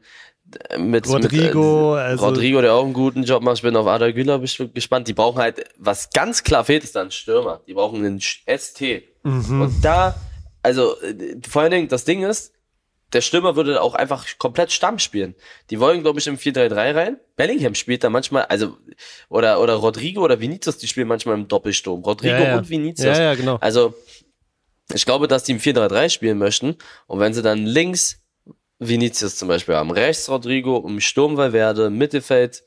mit 0.78 1.08
Rodrigo, 1.08 1.92
mit, 1.92 2.00
äh, 2.00 2.04
also 2.04 2.26
Rodrigo, 2.26 2.62
der 2.62 2.74
auch 2.74 2.84
einen 2.84 2.94
guten 2.94 3.24
Job 3.24 3.44
macht. 3.44 3.58
Ich 3.58 3.62
bin 3.62 3.76
auf 3.76 3.88
Ada 3.88 4.12
Güler 4.12 4.40
gespannt. 4.40 5.08
Die 5.08 5.14
brauchen 5.14 5.40
halt, 5.40 5.64
was 5.78 6.10
ganz 6.12 6.44
klar 6.44 6.64
fehlt, 6.64 6.84
ist 6.84 6.96
dann 6.96 7.12
Stürmer. 7.12 7.62
Die 7.68 7.74
brauchen 7.74 8.06
einen 8.06 8.20
ST. 8.20 8.82
Mhm. 9.24 9.62
Und 9.62 9.86
da, 9.86 10.16
also 10.64 11.00
äh, 11.02 11.38
vor 11.48 11.64
allen 11.64 11.72
Dingen, 11.72 11.88
das 11.90 12.06
Ding 12.06 12.24
ist, 12.24 12.54
der 13.14 13.22
Stürmer 13.22 13.56
würde 13.56 13.82
auch 13.82 13.96
einfach 13.96 14.26
komplett 14.38 14.72
Stamm 14.72 15.00
spielen. 15.00 15.36
Die 15.70 15.80
wollen, 15.80 16.02
glaube 16.02 16.20
ich, 16.20 16.28
im 16.28 16.38
4-3-3 16.38 16.96
rein. 16.96 17.18
Bellingham 17.38 17.74
spielt 17.74 18.04
da 18.04 18.10
manchmal, 18.10 18.46
also, 18.46 18.78
oder, 19.30 19.62
oder 19.62 19.76
Rodrigo 19.76 20.22
oder 20.22 20.42
Vinicius, 20.42 20.78
die 20.78 20.88
spielen 20.88 21.08
manchmal 21.08 21.36
im 21.36 21.48
Doppelsturm. 21.48 22.02
Rodrigo 22.04 22.34
ja, 22.36 22.44
ja. 22.44 22.58
und 22.58 22.70
Vinicius. 22.70 23.18
Ja, 23.18 23.24
ja, 23.24 23.36
genau. 23.36 23.58
Also, 23.62 23.94
ich 24.94 25.06
glaube, 25.06 25.28
dass 25.28 25.44
die 25.44 25.54
im 25.54 25.60
4-3-3 25.60 26.10
spielen 26.10 26.38
möchten. 26.38 26.76
Und 27.08 27.20
wenn 27.20 27.34
sie 27.34 27.42
dann 27.42 27.66
links 27.66 28.22
Vinicius 28.80 29.36
zum 29.36 29.48
Beispiel 29.48 29.76
haben. 29.76 29.92
Rechts 29.92 30.30
Rodrigo, 30.30 30.84
im 30.88 31.00
Sturm 31.00 31.38
Valverde, 31.38 31.90
Mittelfeld 31.90 32.64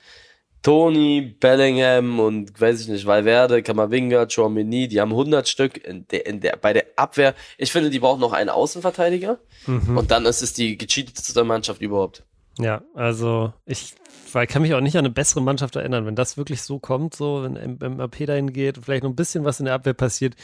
Toni, 0.62 1.34
Bellingham 1.40 2.20
und 2.20 2.60
weiß 2.60 2.82
ich 2.82 2.88
nicht, 2.88 3.06
Valverde, 3.06 3.62
Kamavinga, 3.62 4.26
Chouameni, 4.26 4.88
die 4.88 5.00
haben 5.00 5.12
100 5.12 5.48
Stück 5.48 5.82
in 5.82 6.06
der, 6.08 6.26
in 6.26 6.40
der, 6.40 6.58
bei 6.60 6.74
der 6.74 6.84
Abwehr. 6.96 7.34
Ich 7.56 7.72
finde, 7.72 7.88
die 7.88 7.98
brauchen 7.98 8.20
noch 8.20 8.34
einen 8.34 8.50
Außenverteidiger 8.50 9.38
mhm. 9.66 9.96
und 9.96 10.10
dann 10.10 10.26
ist 10.26 10.42
es 10.42 10.52
die 10.52 10.76
gecheatetste 10.76 11.44
Mannschaft 11.44 11.80
überhaupt. 11.80 12.24
Ja, 12.58 12.82
also 12.94 13.54
ich 13.64 13.94
weil 14.32 14.46
kann 14.46 14.62
mich 14.62 14.74
auch 14.74 14.80
nicht 14.80 14.96
an 14.96 15.04
eine 15.04 15.10
bessere 15.10 15.42
Mannschaft 15.42 15.76
erinnern, 15.76 16.06
wenn 16.06 16.14
das 16.14 16.36
wirklich 16.36 16.62
so 16.62 16.78
kommt, 16.78 17.14
so 17.14 17.42
wenn 17.42 17.96
MAP 17.96 18.26
dahin 18.26 18.52
geht, 18.52 18.78
vielleicht 18.82 19.02
noch 19.02 19.10
ein 19.10 19.16
bisschen 19.16 19.44
was 19.44 19.60
in 19.60 19.66
der 19.66 19.74
Abwehr 19.74 19.94
passiert. 19.94 20.34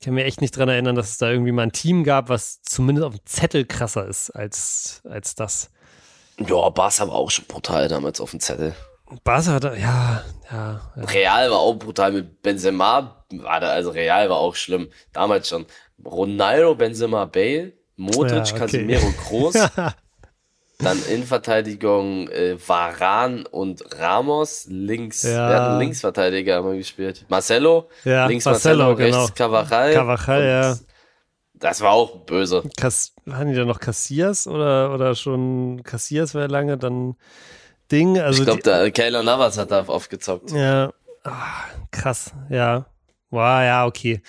Ich 0.00 0.06
kann 0.06 0.14
mir 0.14 0.24
echt 0.24 0.40
nicht 0.40 0.56
dran 0.56 0.70
erinnern, 0.70 0.96
dass 0.96 1.10
es 1.10 1.18
da 1.18 1.30
irgendwie 1.30 1.52
mal 1.52 1.64
ein 1.64 1.72
Team 1.72 2.04
gab, 2.04 2.30
was 2.30 2.62
zumindest 2.62 3.06
auf 3.06 3.14
dem 3.14 3.26
Zettel 3.26 3.66
krasser 3.66 4.06
ist 4.06 4.30
als, 4.30 5.02
als 5.06 5.34
das. 5.34 5.70
Ja, 6.38 6.70
Barca 6.70 7.06
war 7.06 7.16
auch 7.16 7.30
schon 7.30 7.44
brutal 7.44 7.86
damals 7.86 8.18
auf 8.18 8.30
dem 8.30 8.40
Zettel. 8.40 8.74
Barca 9.24 9.52
hat, 9.52 9.64
ja, 9.64 10.24
ja, 10.50 10.80
ja. 10.96 11.04
Real 11.04 11.50
war 11.50 11.58
auch 11.58 11.74
brutal 11.74 12.12
mit 12.12 12.40
Benzema, 12.40 13.26
war 13.30 13.60
da, 13.60 13.68
also 13.72 13.90
Real 13.90 14.30
war 14.30 14.38
auch 14.38 14.54
schlimm. 14.54 14.88
Damals 15.12 15.50
schon. 15.50 15.66
Ronaldo, 16.02 16.74
Benzema, 16.76 17.26
Bale, 17.26 17.74
Modric, 17.96 18.30
Ja, 18.32 18.40
okay. 18.54 18.58
Casemiro, 18.58 19.12
Groß. 19.28 19.54
Dann 20.82 20.98
Innenverteidigung 21.10 22.28
äh, 22.28 22.56
Varan 22.66 23.44
und 23.46 23.84
Ramos. 23.98 24.66
Links, 24.68 25.22
Ja. 25.24 25.48
wer 25.48 25.56
hat 25.60 25.68
einen 25.70 25.80
Linksverteidiger 25.80 26.64
wir 26.64 26.76
gespielt? 26.76 27.26
Marcelo. 27.28 27.88
Ja, 28.04 28.26
links 28.26 28.44
Marcelo, 28.44 28.84
Marcelo, 28.88 28.96
genau. 28.96 29.22
rechts. 29.24 29.34
Carvajal, 29.34 30.40
Und 30.40 30.46
ja. 30.46 30.76
Das 31.54 31.82
war 31.82 31.92
auch 31.92 32.16
böse. 32.20 32.62
Cass 32.76 33.12
hatten 33.30 33.50
die 33.50 33.54
da 33.54 33.66
noch 33.66 33.80
Cassias 33.80 34.46
oder, 34.46 34.94
oder 34.94 35.14
schon 35.14 35.82
Cassias 35.82 36.34
war 36.34 36.48
lange, 36.48 36.78
dann 36.78 37.16
Ding. 37.92 38.18
Also 38.18 38.40
ich 38.40 38.46
glaube, 38.46 38.62
der 38.62 38.90
Kayla 38.90 39.22
Navas 39.22 39.58
hat 39.58 39.70
da 39.70 39.82
aufgezockt. 39.82 40.52
Ja, 40.52 40.92
ah, 41.24 41.64
krass, 41.90 42.32
ja. 42.48 42.86
Wow, 43.30 43.62
ja, 43.62 43.86
okay. 43.86 44.22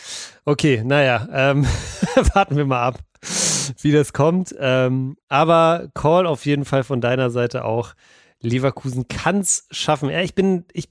Okay, 0.46 0.84
naja, 0.84 1.28
ähm, 1.32 1.66
warten 2.34 2.58
wir 2.58 2.66
mal 2.66 2.88
ab, 2.88 3.00
wie 3.82 3.92
das 3.92 4.14
kommt. 4.14 4.56
Ähm, 4.60 5.18
aber 5.30 5.90
Call 5.94 6.26
auf 6.26 6.46
jeden 6.46 6.66
Fall 6.66 6.84
von 6.84 7.02
deiner 7.02 7.30
Seite 7.30 7.66
auch. 7.66 7.94
Leverkusen 8.42 9.08
kann's 9.08 9.68
schaffen. 9.72 10.10
Ja, 10.10 10.22
ich 10.22 10.34
bin, 10.34 10.66
ich 10.74 10.90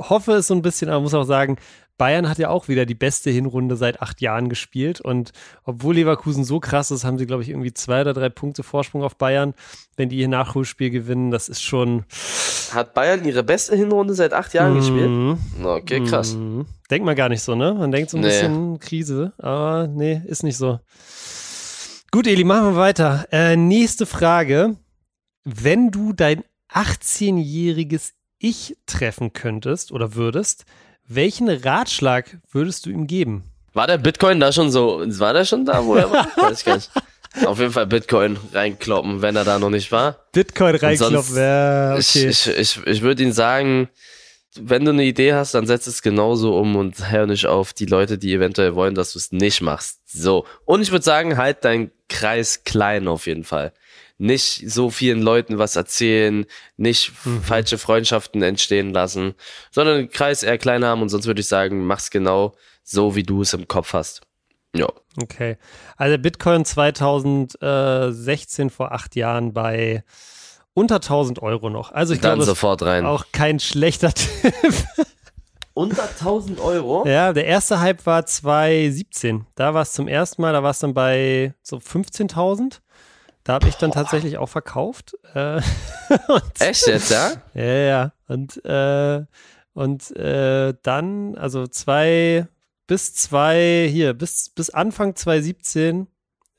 hoffe 0.00 0.32
es 0.32 0.46
so 0.46 0.54
ein 0.54 0.62
bisschen, 0.62 0.88
aber 0.90 1.00
muss 1.00 1.14
auch 1.14 1.24
sagen, 1.24 1.56
Bayern 1.96 2.28
hat 2.28 2.38
ja 2.38 2.48
auch 2.50 2.66
wieder 2.66 2.86
die 2.86 2.94
beste 2.96 3.30
Hinrunde 3.30 3.76
seit 3.76 4.02
acht 4.02 4.20
Jahren 4.20 4.48
gespielt. 4.48 5.00
Und 5.00 5.30
obwohl 5.62 5.94
Leverkusen 5.94 6.44
so 6.44 6.58
krass 6.58 6.90
ist, 6.90 7.04
haben 7.04 7.18
sie, 7.18 7.26
glaube 7.26 7.42
ich, 7.44 7.48
irgendwie 7.50 7.72
zwei 7.72 8.00
oder 8.00 8.12
drei 8.12 8.28
Punkte 8.28 8.62
Vorsprung 8.64 9.04
auf 9.04 9.16
Bayern. 9.16 9.54
Wenn 9.96 10.08
die 10.08 10.16
ihr 10.16 10.26
Nachholspiel 10.28 10.90
gewinnen, 10.90 11.30
das 11.30 11.48
ist 11.48 11.62
schon. 11.62 12.04
Hat 12.72 12.94
Bayern 12.94 13.24
ihre 13.24 13.44
beste 13.44 13.76
Hinrunde 13.76 14.14
seit 14.14 14.32
acht 14.32 14.54
Jahren 14.54 14.74
gespielt? 14.74 15.08
Mhm. 15.08 15.38
Okay, 15.62 16.02
krass. 16.02 16.34
Mhm. 16.34 16.66
Denkt 16.90 17.06
man 17.06 17.14
gar 17.14 17.28
nicht 17.28 17.42
so, 17.42 17.54
ne? 17.54 17.74
Man 17.74 17.92
denkt 17.92 18.10
so 18.10 18.16
ein 18.16 18.22
Nee. 18.22 18.26
bisschen 18.28 18.78
Krise, 18.80 19.32
aber 19.38 19.86
nee, 19.86 20.20
ist 20.26 20.42
nicht 20.42 20.56
so. 20.56 20.80
Gut, 22.14 22.28
Eli, 22.28 22.44
machen 22.44 22.74
wir 22.74 22.76
weiter. 22.76 23.26
Äh, 23.32 23.56
nächste 23.56 24.06
Frage. 24.06 24.76
Wenn 25.42 25.90
du 25.90 26.12
dein 26.12 26.44
18-jähriges 26.72 28.12
Ich 28.38 28.76
treffen 28.86 29.32
könntest 29.32 29.90
oder 29.90 30.14
würdest, 30.14 30.64
welchen 31.08 31.48
Ratschlag 31.48 32.38
würdest 32.52 32.86
du 32.86 32.90
ihm 32.90 33.08
geben? 33.08 33.42
War 33.72 33.88
der 33.88 33.98
Bitcoin 33.98 34.38
da 34.38 34.52
schon 34.52 34.70
so, 34.70 35.02
war 35.04 35.32
der 35.32 35.44
schon 35.44 35.64
da, 35.64 35.84
wo 35.84 35.96
er 35.96 36.08
war? 36.08 36.28
Weiß 36.36 36.60
ich 36.60 36.64
gar 36.64 36.76
nicht. 36.76 36.88
Auf 37.46 37.58
jeden 37.58 37.72
Fall 37.72 37.88
Bitcoin 37.88 38.38
reinkloppen, 38.52 39.20
wenn 39.20 39.34
er 39.34 39.42
da 39.42 39.58
noch 39.58 39.70
nicht 39.70 39.90
war. 39.90 40.18
Bitcoin 40.30 40.76
reinklopfen, 40.76 41.34
sonst- 41.34 41.36
ja, 41.36 41.94
okay. 41.94 42.28
Ich, 42.28 42.46
ich, 42.46 42.46
ich, 42.46 42.86
ich 42.86 43.02
würde 43.02 43.24
ihn 43.24 43.32
sagen, 43.32 43.88
wenn 44.56 44.84
du 44.84 44.92
eine 44.92 45.04
Idee 45.04 45.34
hast, 45.34 45.54
dann 45.54 45.66
setz 45.66 45.88
es 45.88 46.00
genauso 46.00 46.56
um 46.56 46.76
und 46.76 47.10
hör 47.10 47.26
nicht 47.26 47.46
auf 47.46 47.72
die 47.72 47.86
Leute, 47.86 48.18
die 48.18 48.32
eventuell 48.32 48.76
wollen, 48.76 48.94
dass 48.94 49.12
du 49.12 49.18
es 49.18 49.32
nicht 49.32 49.62
machst. 49.62 49.98
So. 50.06 50.46
Und 50.64 50.80
ich 50.80 50.92
würde 50.92 51.04
sagen, 51.04 51.36
halt 51.36 51.64
deinen 51.64 51.90
Kreis 52.08 52.62
klein 52.64 53.08
auf 53.08 53.26
jeden 53.26 53.44
Fall. 53.44 53.72
Nicht 54.18 54.70
so 54.70 54.90
vielen 54.90 55.22
Leuten 55.22 55.58
was 55.58 55.74
erzählen, 55.76 56.44
nicht 56.76 57.12
Mhm. 57.24 57.42
falsche 57.42 57.78
Freundschaften 57.78 58.42
entstehen 58.42 58.92
lassen, 58.92 59.34
sondern 59.72 59.96
den 59.98 60.10
Kreis 60.10 60.42
eher 60.44 60.58
klein 60.58 60.84
haben 60.84 61.02
und 61.02 61.08
sonst 61.08 61.26
würde 61.26 61.40
ich 61.40 61.48
sagen, 61.48 61.84
mach's 61.86 62.10
genau 62.10 62.54
so, 62.84 63.16
wie 63.16 63.22
du 63.24 63.42
es 63.42 63.52
im 63.54 63.66
Kopf 63.66 63.92
hast. 63.92 64.20
Ja. 64.76 64.86
Okay. 65.20 65.56
Also 65.96 66.16
Bitcoin 66.18 66.64
2016 66.64 68.70
vor 68.70 68.92
acht 68.92 69.16
Jahren 69.16 69.52
bei 69.52 70.04
unter 70.74 70.96
1000 70.96 71.40
Euro 71.40 71.70
noch. 71.70 71.92
Also 71.92 72.14
ich 72.14 72.20
Dann 72.20 72.34
glaube, 72.38 72.46
sofort 72.46 72.82
rein. 72.82 73.06
auch 73.06 73.26
kein 73.32 73.60
schlechter 73.60 74.12
Tipp. 74.14 74.52
Unter 75.74 76.04
1000 76.04 76.60
Euro? 76.60 77.06
Ja, 77.06 77.32
der 77.32 77.46
erste 77.46 77.80
Hype 77.80 78.06
war 78.06 78.24
2017. 78.24 79.46
Da 79.56 79.74
war 79.74 79.82
es 79.82 79.92
zum 79.92 80.06
ersten 80.06 80.40
Mal, 80.40 80.52
da 80.52 80.62
war 80.62 80.70
es 80.70 80.78
dann 80.78 80.94
bei 80.94 81.52
so 81.62 81.78
15.000. 81.78 82.78
Da 83.42 83.54
habe 83.54 83.68
ich 83.68 83.74
dann 83.74 83.90
tatsächlich 83.90 84.38
auch 84.38 84.48
verkauft. 84.48 85.16
Äh, 85.34 85.60
Echt 86.60 86.86
jetzt, 86.86 87.10
ja? 87.10 87.32
ja, 87.54 87.64
ja. 87.64 88.12
Und, 88.28 88.64
äh, 88.64 89.24
und 89.74 90.16
äh, 90.16 90.74
dann, 90.82 91.36
also 91.36 91.66
zwei 91.66 92.46
bis 92.86 93.14
zwei, 93.14 93.88
hier, 93.90 94.14
bis, 94.14 94.50
bis 94.50 94.70
Anfang 94.70 95.16
2017 95.16 96.06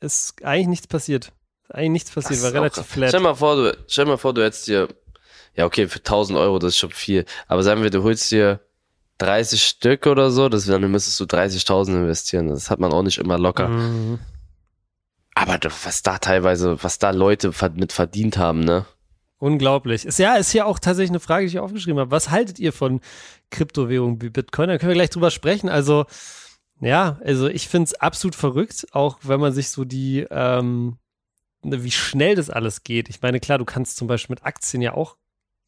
ist 0.01 0.43
eigentlich 0.43 0.67
nichts 0.67 0.87
passiert. 0.87 1.31
Eigentlich 1.69 1.91
nichts 1.91 2.11
passiert, 2.11 2.41
war 2.43 2.53
relativ 2.53 2.83
krass. 2.83 2.93
flat. 2.93 3.09
Stell 3.09 3.21
mal 3.21 3.35
vor, 3.35 3.55
du, 3.55 3.77
stell 3.87 4.05
mal 4.05 4.17
vor, 4.17 4.33
du 4.33 4.43
hättest 4.43 4.67
dir, 4.67 4.87
ja 5.55 5.65
okay, 5.65 5.87
für 5.87 5.99
1000 5.99 6.37
Euro, 6.37 6.59
das 6.59 6.73
ist 6.73 6.77
schon 6.77 6.91
viel, 6.91 7.25
aber 7.47 7.63
sagen 7.63 7.81
wir, 7.81 7.89
du 7.89 8.03
holst 8.03 8.29
dir 8.29 8.59
30 9.17 9.63
Stück 9.63 10.07
oder 10.07 10.29
so, 10.31 10.49
das, 10.49 10.65
dann 10.65 10.89
müsstest 10.91 11.19
du 11.19 11.23
30.000 11.25 11.89
investieren, 11.89 12.49
das 12.49 12.69
hat 12.69 12.79
man 12.79 12.91
auch 12.91 13.03
nicht 13.03 13.17
immer 13.17 13.37
locker. 13.37 13.69
Mhm. 13.69 14.19
Aber 15.35 15.59
was 15.83 16.01
da 16.01 16.17
teilweise, 16.17 16.81
was 16.81 16.97
da 16.97 17.11
Leute 17.11 17.51
mit 17.75 17.91
verdient 17.91 18.37
haben, 18.37 18.61
ne? 18.61 18.85
Unglaublich. 19.37 20.05
Ist 20.05 20.17
ja, 20.17 20.35
ist 20.35 20.53
ja 20.53 20.65
auch 20.65 20.79
tatsächlich 20.79 21.11
eine 21.11 21.19
Frage, 21.19 21.45
die 21.45 21.49
ich 21.49 21.59
aufgeschrieben 21.59 21.99
habe. 21.99 22.11
Was 22.11 22.31
haltet 22.31 22.57
ihr 22.57 22.71
von 22.71 23.01
Kryptowährungen 23.51 24.21
wie 24.21 24.29
Bitcoin? 24.29 24.69
Da 24.69 24.77
können 24.77 24.89
wir 24.89 24.95
gleich 24.95 25.09
drüber 25.09 25.29
sprechen. 25.29 25.67
Also, 25.67 26.05
ja, 26.79 27.19
also 27.23 27.47
ich 27.47 27.67
finde 27.67 27.85
es 27.85 27.93
absolut 27.95 28.35
verrückt, 28.35 28.87
auch 28.91 29.19
wenn 29.23 29.41
man 29.41 29.53
sich 29.53 29.69
so 29.69 29.83
die, 29.83 30.25
ähm, 30.31 30.97
ne, 31.63 31.83
wie 31.83 31.91
schnell 31.91 32.35
das 32.35 32.49
alles 32.49 32.83
geht. 32.83 33.09
Ich 33.09 33.21
meine, 33.21 33.41
klar, 33.41 33.57
du 33.57 33.65
kannst 33.65 33.97
zum 33.97 34.07
Beispiel 34.07 34.35
mit 34.35 34.45
Aktien 34.45 34.81
ja 34.81 34.93
auch 34.93 35.17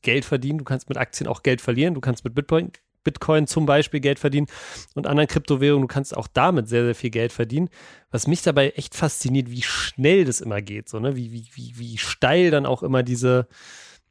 Geld 0.01 0.23
verdienen, 0.23 0.59
du 0.59 0.63
kannst 0.63 0.87
mit 0.87 0.97
Aktien 0.97 1.27
auch 1.27 1.43
Geld 1.43 1.59
verlieren, 1.59 1.93
du 1.93 2.01
kannst 2.01 2.23
mit 2.23 2.35
Bitcoin, 2.35 2.71
Bitcoin 3.07 3.47
zum 3.47 3.65
Beispiel 3.65 4.01
Geld 4.01 4.19
verdienen 4.19 4.47
und 4.93 5.07
anderen 5.07 5.29
Kryptowährungen, 5.29 5.87
du 5.87 5.93
kannst 5.93 6.17
auch 6.17 6.27
damit 6.27 6.67
sehr, 6.67 6.83
sehr 6.83 6.95
viel 6.95 7.09
Geld 7.09 7.31
verdienen. 7.31 7.69
Was 8.11 8.27
mich 8.27 8.41
dabei 8.41 8.71
echt 8.71 8.95
fasziniert, 8.95 9.49
wie 9.49 9.61
schnell 9.61 10.25
das 10.25 10.41
immer 10.41 10.61
geht, 10.61 10.89
so, 10.89 10.99
ne? 10.99 11.15
Wie, 11.15 11.31
wie, 11.31 11.47
wie, 11.53 11.73
wie 11.77 11.97
steil 11.97 12.51
dann 12.51 12.65
auch 12.65 12.83
immer 12.83 13.03
diese, 13.03 13.47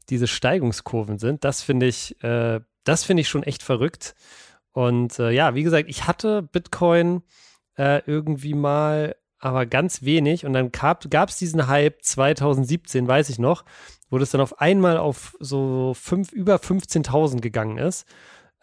diese 0.09 0.26
Steigungskurven 0.26 1.19
sind. 1.19 1.45
Das 1.45 1.61
finde 1.61 1.87
ich, 1.87 2.23
äh, 2.25 2.61
das 2.85 3.11
ich 3.11 3.29
schon 3.29 3.43
echt 3.43 3.62
verrückt. 3.62 4.15
Und 4.73 5.19
äh, 5.19 5.31
ja, 5.31 5.55
wie 5.55 5.62
gesagt, 5.62 5.91
ich 5.91 6.07
hatte 6.07 6.43
Bitcoin 6.43 7.23
äh, 7.76 8.00
irgendwie 8.07 8.55
mal, 8.55 9.17
aber 9.38 9.67
ganz 9.67 10.05
wenig. 10.05 10.47
Und 10.47 10.55
dann 10.55 10.73
gab 10.73 11.05
es 11.05 11.37
diesen 11.37 11.67
Hype 11.67 12.03
2017, 12.03 13.07
weiß 13.07 13.29
ich 13.29 13.38
noch, 13.38 13.65
wo 14.11 14.19
das 14.19 14.31
dann 14.31 14.41
auf 14.41 14.61
einmal 14.61 14.97
auf 14.97 15.37
so 15.41 15.93
fünf, 15.95 16.33
über 16.33 16.57
15.000 16.57 17.41
gegangen 17.41 17.79
ist. 17.79 18.07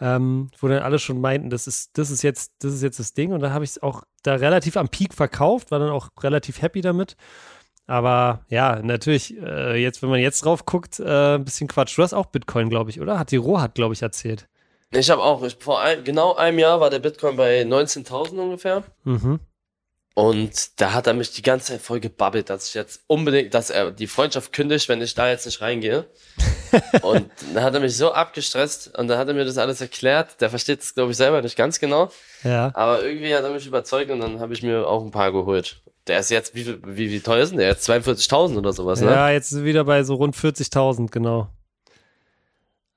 Ähm, 0.02 0.50
wo 0.60 0.68
dann 0.68 0.82
alle 0.82 1.00
schon 1.00 1.22
meinten, 1.22 1.50
das 1.50 1.68
ist, 1.68 1.98
das 1.98 2.10
ist 2.10 2.24
jetzt, 2.24 2.54
das 2.60 2.74
ist 2.74 2.82
jetzt 2.82 3.00
das 3.00 3.14
Ding. 3.14 3.32
Und 3.32 3.42
dann 3.42 3.54
habe 3.54 3.64
ich 3.64 3.72
es 3.72 3.84
auch 3.84 4.04
da 4.24 4.36
relativ 4.36 4.76
am 4.78 4.90
Peak 4.90 5.14
verkauft, 5.14 5.72
war 5.72 5.80
dann 5.80 5.92
auch 5.92 6.10
relativ 6.22 6.62
happy 6.62 6.82
damit. 6.82 7.16
Aber 7.86 8.46
ja, 8.50 8.82
natürlich, 8.82 9.38
äh, 9.42 9.76
jetzt, 9.76 10.02
wenn 10.02 10.10
man 10.10 10.20
jetzt 10.20 10.46
drauf 10.46 10.66
guckt, 10.66 11.00
äh, 11.00 11.36
ein 11.36 11.46
bisschen 11.46 11.68
Quatsch. 11.68 11.98
Du 11.98 12.04
hast 12.04 12.14
auch 12.14 12.28
Bitcoin, 12.28 12.70
glaube 12.70 12.90
ich, 12.90 13.02
oder? 13.02 13.20
Hat 13.20 13.32
die 13.32 13.38
Rohat, 13.38 13.76
glaube 13.76 13.94
ich, 13.94 14.02
erzählt. 14.02 14.48
Ich 14.92 15.10
habe 15.10 15.22
auch, 15.22 15.44
ich, 15.44 15.58
vor 15.60 15.82
ein, 15.82 16.04
genau 16.04 16.36
einem 16.36 16.60
Jahr 16.60 16.80
war 16.80 16.90
der 16.90 17.00
Bitcoin 17.00 17.36
bei 17.36 17.64
19.000 17.64 18.38
ungefähr. 18.38 18.84
Mhm. 19.04 19.40
Und 20.15 20.79
da 20.79 20.93
hat 20.93 21.08
er 21.08 21.15
mich 21.15 21.32
die 21.32 21.41
ganze 21.41 21.72
Zeit 21.72 21.82
voll 21.82 22.00
gebabbelt, 22.00 22.51
dass 22.51 22.67
ich 22.67 22.75
jetzt 22.75 23.01
unbedingt, 23.08 23.53
dass 23.53 23.72
er 23.72 23.91
die 23.91 24.05
Freundschaft 24.05 24.53
kündigt, 24.53 24.88
wenn 24.88 25.01
ich 25.01 25.15
da 25.15 25.27
jetzt 25.27 25.48
nicht 25.48 25.60
reingehe. 25.60 26.05
und 27.01 27.32
dann 27.53 27.63
hat 27.63 27.74
er 27.74 27.79
mich 27.79 27.98
so 27.98 28.12
abgestresst 28.12 28.96
und 28.96 29.08
dann 29.08 29.17
hat 29.17 29.27
er 29.27 29.34
mir 29.34 29.46
das 29.46 29.58
alles 29.58 29.82
erklärt. 29.82 30.39
Der 30.39 30.51
versteht 30.51 30.82
das, 30.82 30.93
glaube 30.93 31.12
ich, 31.12 31.17
selber 31.17 31.41
nicht 31.41 31.55
ganz 31.55 31.79
genau. 31.79 32.12
Ja. 32.43 32.72
Aber 32.75 33.03
irgendwie 33.03 33.34
hat 33.34 33.43
er 33.43 33.50
mich 33.50 33.65
überzeugt 33.65 34.12
und 34.12 34.20
dann 34.20 34.39
habe 34.39 34.53
ich 34.53 34.62
mir 34.62 34.88
auch 34.88 35.03
ein 35.03 35.12
paar 35.12 35.32
geholt. 35.32 35.82
Der 36.05 36.20
ist 36.20 36.29
jetzt, 36.29 36.53
wie, 36.53 36.77
wie, 36.86 37.10
wie 37.10 37.20
teuer 37.20 37.41
ist 37.41 37.50
denn 37.50 37.60
der? 37.60 37.70
Jetzt 37.70 37.89
42.000 37.89 38.58
oder 38.58 38.74
sowas, 38.74 39.01
ne? 39.01 39.10
Ja, 39.10 39.29
jetzt 39.32 39.51
er 39.53 39.63
wieder 39.63 39.84
bei 39.86 40.03
so 40.03 40.15
rund 40.15 40.36
40.000, 40.36 41.10
genau. 41.10 41.48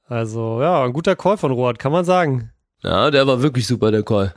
Also, 0.07 0.61
ja, 0.61 0.85
ein 0.85 0.93
guter 0.93 1.17
Call 1.17 1.39
von 1.39 1.53
Rohat, 1.53 1.79
kann 1.79 1.93
man 1.93 2.05
sagen. 2.05 2.53
Ja, 2.83 3.11
der 3.11 3.27
war 3.27 3.43
wirklich 3.43 3.67
super, 3.67 3.91
der 3.91 4.03
Call. 4.03 4.35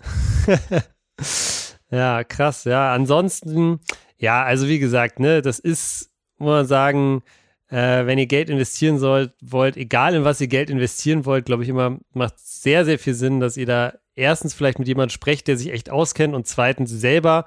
Ja, 1.92 2.24
krass, 2.24 2.66
ja. 2.66 2.94
Ansonsten, 2.94 3.80
ja, 4.18 4.44
also 4.44 4.68
wie 4.68 4.80
gesagt, 4.80 5.20
ne, 5.20 5.42
das 5.42 5.60
ist, 5.60 6.12
muss 6.38 6.50
man 6.50 6.66
sagen, 6.66 7.24
äh, 7.70 8.06
wenn 8.06 8.20
ihr 8.20 8.28
Geld 8.28 8.50
investieren 8.50 8.98
sollt, 9.00 9.34
wollt, 9.42 9.78
egal 9.78 10.16
in 10.16 10.24
was 10.24 10.42
ihr 10.42 10.48
Geld 10.48 10.70
investieren 10.70 11.26
wollt, 11.26 11.46
glaube 11.46 11.64
ich 11.64 11.70
immer, 11.70 11.98
macht 12.14 12.40
sehr, 12.40 12.86
sehr 12.86 13.00
viel 13.00 13.14
Sinn, 13.14 13.40
dass 13.40 13.58
ihr 13.58 13.66
da 13.66 13.94
erstens 14.16 14.54
vielleicht 14.54 14.80
mit 14.80 14.88
jemandem 14.88 15.14
sprecht, 15.14 15.48
der 15.48 15.58
sich 15.58 15.72
echt 15.72 15.90
auskennt 15.90 16.36
und 16.36 16.48
zweitens 16.48 16.92
selber 16.92 17.46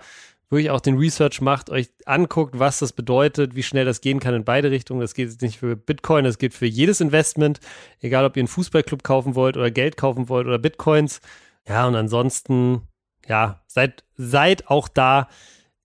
wirklich 0.53 0.71
auch 0.71 0.81
den 0.81 0.99
Research 0.99 1.41
macht, 1.41 1.71
euch 1.71 1.89
anguckt, 2.05 2.59
was 2.59 2.79
das 2.79 2.93
bedeutet, 2.93 3.57
wie 3.57 3.63
schnell 3.63 3.87
das 3.87 4.03
gehen 4.03 4.21
kann 4.21 4.35
in 4.35 4.45
beide 4.45 4.71
Richtungen. 4.71 5.01
Das 5.01 5.15
geht 5.15 5.31
jetzt 5.31 5.41
nicht 5.41 5.59
für 5.59 5.77
Bitcoin, 5.77 6.25
das 6.25 6.37
geht 6.39 6.53
für 6.53 6.67
jedes 6.67 7.01
Investment, 7.01 7.59
egal 8.01 8.27
ob 8.27 8.37
ihr 8.37 8.43
einen 8.43 8.49
Fußballclub 8.49 9.03
kaufen 9.03 9.35
wollt 9.35 9.57
oder 9.57 9.71
Geld 9.71 9.97
kaufen 9.97 10.29
wollt 10.29 10.47
oder 10.47 10.59
Bitcoins. 10.59 11.21
Ja, 11.67 11.87
und 11.87 11.95
ansonsten, 11.95 12.83
ja, 13.29 13.63
seid, 13.67 14.05
seid 14.17 14.69
auch 14.69 14.89
da 14.89 15.29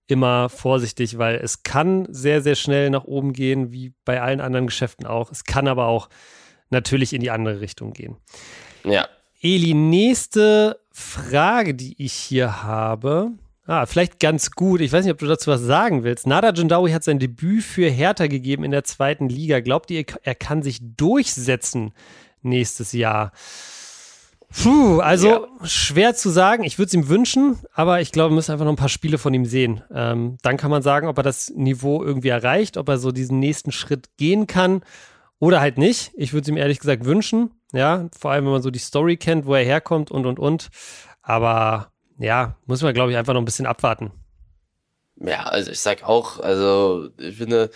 immer 0.06 0.48
vorsichtig, 0.48 1.18
weil 1.18 1.36
es 1.36 1.62
kann 1.62 2.06
sehr, 2.10 2.42
sehr 2.42 2.54
schnell 2.54 2.90
nach 2.90 3.04
oben 3.04 3.32
gehen, 3.32 3.72
wie 3.72 3.92
bei 4.04 4.20
allen 4.20 4.40
anderen 4.40 4.66
Geschäften 4.66 5.06
auch. 5.06 5.30
Es 5.30 5.44
kann 5.44 5.68
aber 5.68 5.86
auch 5.86 6.08
natürlich 6.70 7.12
in 7.12 7.20
die 7.20 7.30
andere 7.30 7.60
Richtung 7.60 7.92
gehen. 7.92 8.16
Ja. 8.84 9.06
Eli, 9.40 9.74
nächste 9.74 10.80
Frage, 10.90 11.74
die 11.74 12.02
ich 12.02 12.12
hier 12.12 12.62
habe. 12.62 13.30
Ah, 13.66 13.84
vielleicht 13.84 14.18
ganz 14.18 14.50
gut. 14.50 14.80
Ich 14.80 14.92
weiß 14.92 15.04
nicht, 15.04 15.12
ob 15.12 15.18
du 15.18 15.26
dazu 15.26 15.50
was 15.50 15.60
sagen 15.60 16.02
willst. 16.02 16.26
Nada 16.26 16.52
Jindawi 16.52 16.90
hat 16.90 17.04
sein 17.04 17.18
Debüt 17.18 17.62
für 17.62 17.88
Hertha 17.88 18.26
gegeben 18.26 18.64
in 18.64 18.70
der 18.70 18.84
zweiten 18.84 19.28
Liga. 19.28 19.60
Glaubt 19.60 19.90
ihr, 19.90 20.06
er 20.22 20.34
kann 20.34 20.62
sich 20.62 20.78
durchsetzen 20.96 21.92
nächstes 22.40 22.92
Jahr? 22.92 23.30
Puh, 24.50 25.00
also 25.00 25.28
ja. 25.28 25.48
schwer 25.64 26.14
zu 26.14 26.30
sagen. 26.30 26.64
Ich 26.64 26.78
würde 26.78 26.88
es 26.88 26.94
ihm 26.94 27.08
wünschen, 27.08 27.58
aber 27.72 28.00
ich 28.00 28.12
glaube, 28.12 28.30
wir 28.30 28.36
müssen 28.36 28.52
einfach 28.52 28.64
noch 28.64 28.72
ein 28.72 28.76
paar 28.76 28.88
Spiele 28.88 29.18
von 29.18 29.34
ihm 29.34 29.44
sehen. 29.44 29.82
Ähm, 29.92 30.38
dann 30.42 30.56
kann 30.56 30.70
man 30.70 30.82
sagen, 30.82 31.06
ob 31.06 31.18
er 31.18 31.22
das 31.22 31.50
Niveau 31.50 32.02
irgendwie 32.02 32.28
erreicht, 32.28 32.76
ob 32.76 32.88
er 32.88 32.98
so 32.98 33.12
diesen 33.12 33.38
nächsten 33.38 33.72
Schritt 33.72 34.08
gehen 34.16 34.46
kann 34.46 34.82
oder 35.38 35.60
halt 35.60 35.76
nicht. 35.76 36.12
Ich 36.16 36.32
würde 36.32 36.42
es 36.42 36.48
ihm 36.48 36.56
ehrlich 36.56 36.80
gesagt 36.80 37.04
wünschen. 37.04 37.50
Ja, 37.72 38.08
vor 38.18 38.30
allem, 38.30 38.46
wenn 38.46 38.52
man 38.52 38.62
so 38.62 38.70
die 38.70 38.78
Story 38.78 39.18
kennt, 39.18 39.44
wo 39.44 39.54
er 39.54 39.64
herkommt 39.64 40.10
und 40.10 40.24
und 40.24 40.38
und. 40.38 40.68
Aber 41.20 41.92
ja, 42.18 42.56
muss 42.64 42.82
man, 42.82 42.94
glaube 42.94 43.10
ich, 43.10 43.18
einfach 43.18 43.34
noch 43.34 43.42
ein 43.42 43.46
bisschen 43.46 43.66
abwarten. 43.66 44.10
Ja, 45.16 45.42
also 45.44 45.70
ich 45.70 45.80
sag 45.80 46.04
auch, 46.04 46.40
also 46.40 47.08
ich 47.18 47.36
finde, 47.36 47.70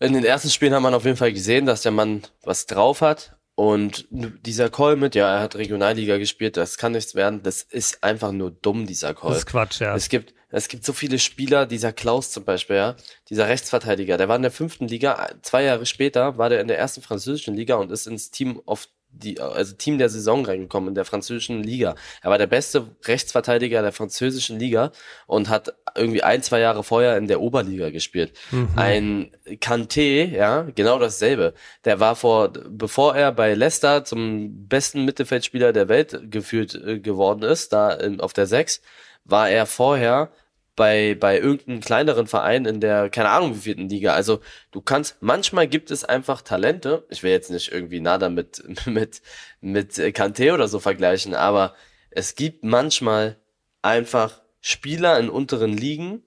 in 0.00 0.14
den 0.14 0.24
ersten 0.24 0.50
Spielen 0.50 0.74
hat 0.74 0.82
man 0.82 0.94
auf 0.94 1.04
jeden 1.04 1.16
Fall 1.16 1.32
gesehen, 1.32 1.66
dass 1.66 1.82
der 1.82 1.92
Mann 1.92 2.22
was 2.42 2.66
drauf 2.66 3.02
hat. 3.02 3.36
Und 3.60 4.06
dieser 4.10 4.70
Call 4.70 4.96
mit, 4.96 5.14
ja, 5.14 5.34
er 5.34 5.40
hat 5.42 5.54
Regionalliga 5.54 6.16
gespielt, 6.16 6.56
das 6.56 6.78
kann 6.78 6.92
nichts 6.92 7.14
werden, 7.14 7.42
das 7.42 7.60
ist 7.60 8.02
einfach 8.02 8.32
nur 8.32 8.50
dumm, 8.50 8.86
dieser 8.86 9.12
Call. 9.12 9.32
Das 9.32 9.40
ist 9.40 9.46
Quatsch, 9.46 9.82
ja. 9.82 9.94
Es 9.94 10.08
gibt, 10.08 10.32
es 10.48 10.68
gibt 10.68 10.82
so 10.82 10.94
viele 10.94 11.18
Spieler, 11.18 11.66
dieser 11.66 11.92
Klaus 11.92 12.30
zum 12.30 12.46
Beispiel, 12.46 12.76
ja, 12.76 12.96
dieser 13.28 13.48
Rechtsverteidiger, 13.48 14.16
der 14.16 14.28
war 14.28 14.36
in 14.36 14.40
der 14.40 14.50
fünften 14.50 14.88
Liga, 14.88 15.28
zwei 15.42 15.64
Jahre 15.64 15.84
später 15.84 16.38
war 16.38 16.48
der 16.48 16.62
in 16.62 16.68
der 16.68 16.78
ersten 16.78 17.02
französischen 17.02 17.54
Liga 17.54 17.74
und 17.74 17.90
ist 17.90 18.06
ins 18.06 18.30
Team 18.30 18.62
of 18.64 18.88
die, 19.12 19.40
also 19.40 19.74
Team 19.74 19.98
der 19.98 20.08
Saison 20.08 20.44
reingekommen 20.44 20.90
in 20.90 20.94
der 20.94 21.04
französischen 21.04 21.62
Liga. 21.62 21.94
Er 22.22 22.30
war 22.30 22.38
der 22.38 22.46
beste 22.46 22.88
Rechtsverteidiger 23.04 23.82
der 23.82 23.92
französischen 23.92 24.58
Liga 24.58 24.92
und 25.26 25.48
hat 25.48 25.74
irgendwie 25.96 26.22
ein, 26.22 26.42
zwei 26.42 26.60
Jahre 26.60 26.84
vorher 26.84 27.16
in 27.16 27.26
der 27.26 27.40
Oberliga 27.40 27.90
gespielt. 27.90 28.32
Mhm. 28.50 28.68
Ein 28.76 29.30
Kanté, 29.46 30.30
ja, 30.30 30.62
genau 30.74 30.98
dasselbe. 30.98 31.54
Der 31.84 32.00
war 32.00 32.16
vor, 32.16 32.52
bevor 32.52 33.16
er 33.16 33.32
bei 33.32 33.54
Leicester 33.54 34.04
zum 34.04 34.68
besten 34.68 35.04
Mittelfeldspieler 35.04 35.72
der 35.72 35.88
Welt 35.88 36.30
geführt 36.30 36.74
äh, 36.74 37.00
geworden 37.00 37.42
ist, 37.42 37.72
da 37.72 37.92
in, 37.92 38.20
auf 38.20 38.32
der 38.32 38.46
6, 38.46 38.80
war 39.24 39.50
er 39.50 39.66
vorher 39.66 40.30
bei, 40.80 41.14
bei 41.14 41.38
irgendeinem 41.38 41.80
kleineren 41.80 42.26
Verein 42.26 42.64
in 42.64 42.80
der, 42.80 43.10
keine 43.10 43.28
Ahnung 43.28 43.54
wie 43.54 43.60
vierten 43.60 43.90
Liga. 43.90 44.14
Also 44.14 44.40
du 44.70 44.80
kannst, 44.80 45.18
manchmal 45.20 45.68
gibt 45.68 45.90
es 45.90 46.04
einfach 46.04 46.40
Talente, 46.40 47.04
ich 47.10 47.22
will 47.22 47.32
jetzt 47.32 47.50
nicht 47.50 47.70
irgendwie 47.70 48.00
nada 48.00 48.30
mit, 48.30 48.64
mit, 48.86 49.20
mit 49.60 50.14
Kante 50.14 50.54
oder 50.54 50.68
so 50.68 50.80
vergleichen, 50.80 51.34
aber 51.34 51.74
es 52.10 52.34
gibt 52.34 52.64
manchmal 52.64 53.36
einfach 53.82 54.40
Spieler 54.62 55.20
in 55.20 55.28
unteren 55.28 55.76
Ligen, 55.76 56.22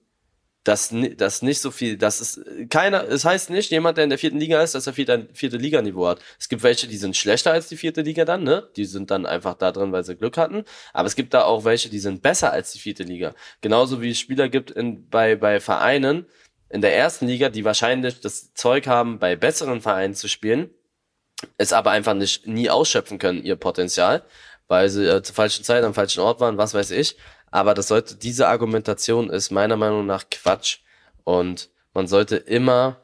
dass 0.64 0.94
das 1.16 1.42
nicht 1.42 1.60
so 1.60 1.70
viel, 1.70 1.98
das 1.98 2.20
ist 2.22 2.40
keiner, 2.70 3.06
es 3.06 3.26
heißt 3.26 3.50
nicht, 3.50 3.70
jemand, 3.70 3.98
der 3.98 4.04
in 4.04 4.10
der 4.10 4.18
vierten 4.18 4.38
Liga 4.38 4.62
ist, 4.62 4.74
dass 4.74 4.86
er 4.86 4.94
vierte, 4.94 5.28
vierte 5.34 5.58
Liga-Niveau 5.58 6.06
hat. 6.06 6.20
Es 6.40 6.48
gibt 6.48 6.62
welche, 6.62 6.88
die 6.88 6.96
sind 6.96 7.16
schlechter 7.16 7.52
als 7.52 7.68
die 7.68 7.76
vierte 7.76 8.00
Liga 8.00 8.24
dann, 8.24 8.44
ne? 8.44 8.66
Die 8.76 8.86
sind 8.86 9.10
dann 9.10 9.26
einfach 9.26 9.54
da 9.54 9.72
drin, 9.72 9.92
weil 9.92 10.04
sie 10.04 10.16
Glück 10.16 10.38
hatten. 10.38 10.64
Aber 10.94 11.06
es 11.06 11.16
gibt 11.16 11.34
da 11.34 11.44
auch 11.44 11.64
welche, 11.64 11.90
die 11.90 11.98
sind 11.98 12.22
besser 12.22 12.50
als 12.50 12.72
die 12.72 12.78
vierte 12.78 13.02
Liga. 13.02 13.34
Genauso 13.60 14.00
wie 14.00 14.10
es 14.10 14.18
Spieler 14.18 14.48
gibt 14.48 14.70
in, 14.70 15.08
bei, 15.10 15.36
bei 15.36 15.60
Vereinen 15.60 16.26
in 16.70 16.80
der 16.80 16.96
ersten 16.96 17.26
Liga, 17.26 17.50
die 17.50 17.64
wahrscheinlich 17.64 18.20
das 18.20 18.54
Zeug 18.54 18.86
haben, 18.86 19.18
bei 19.18 19.36
besseren 19.36 19.82
Vereinen 19.82 20.14
zu 20.14 20.28
spielen, 20.28 20.70
es 21.58 21.74
aber 21.74 21.90
einfach 21.90 22.14
nicht 22.14 22.46
nie 22.46 22.70
ausschöpfen 22.70 23.18
können, 23.18 23.44
ihr 23.44 23.56
Potenzial, 23.56 24.24
weil 24.66 24.88
sie 24.88 25.06
äh, 25.06 25.22
zur 25.22 25.34
falschen 25.34 25.62
Zeit 25.62 25.84
am 25.84 25.92
falschen 25.92 26.20
Ort 26.20 26.40
waren, 26.40 26.56
was 26.56 26.72
weiß 26.72 26.90
ich. 26.92 27.16
Aber 27.54 27.74
das 27.74 27.86
sollte, 27.86 28.16
diese 28.16 28.48
Argumentation 28.48 29.30
ist 29.30 29.52
meiner 29.52 29.76
Meinung 29.76 30.06
nach 30.06 30.24
Quatsch. 30.28 30.78
Und 31.22 31.68
man 31.92 32.08
sollte 32.08 32.34
immer 32.34 32.96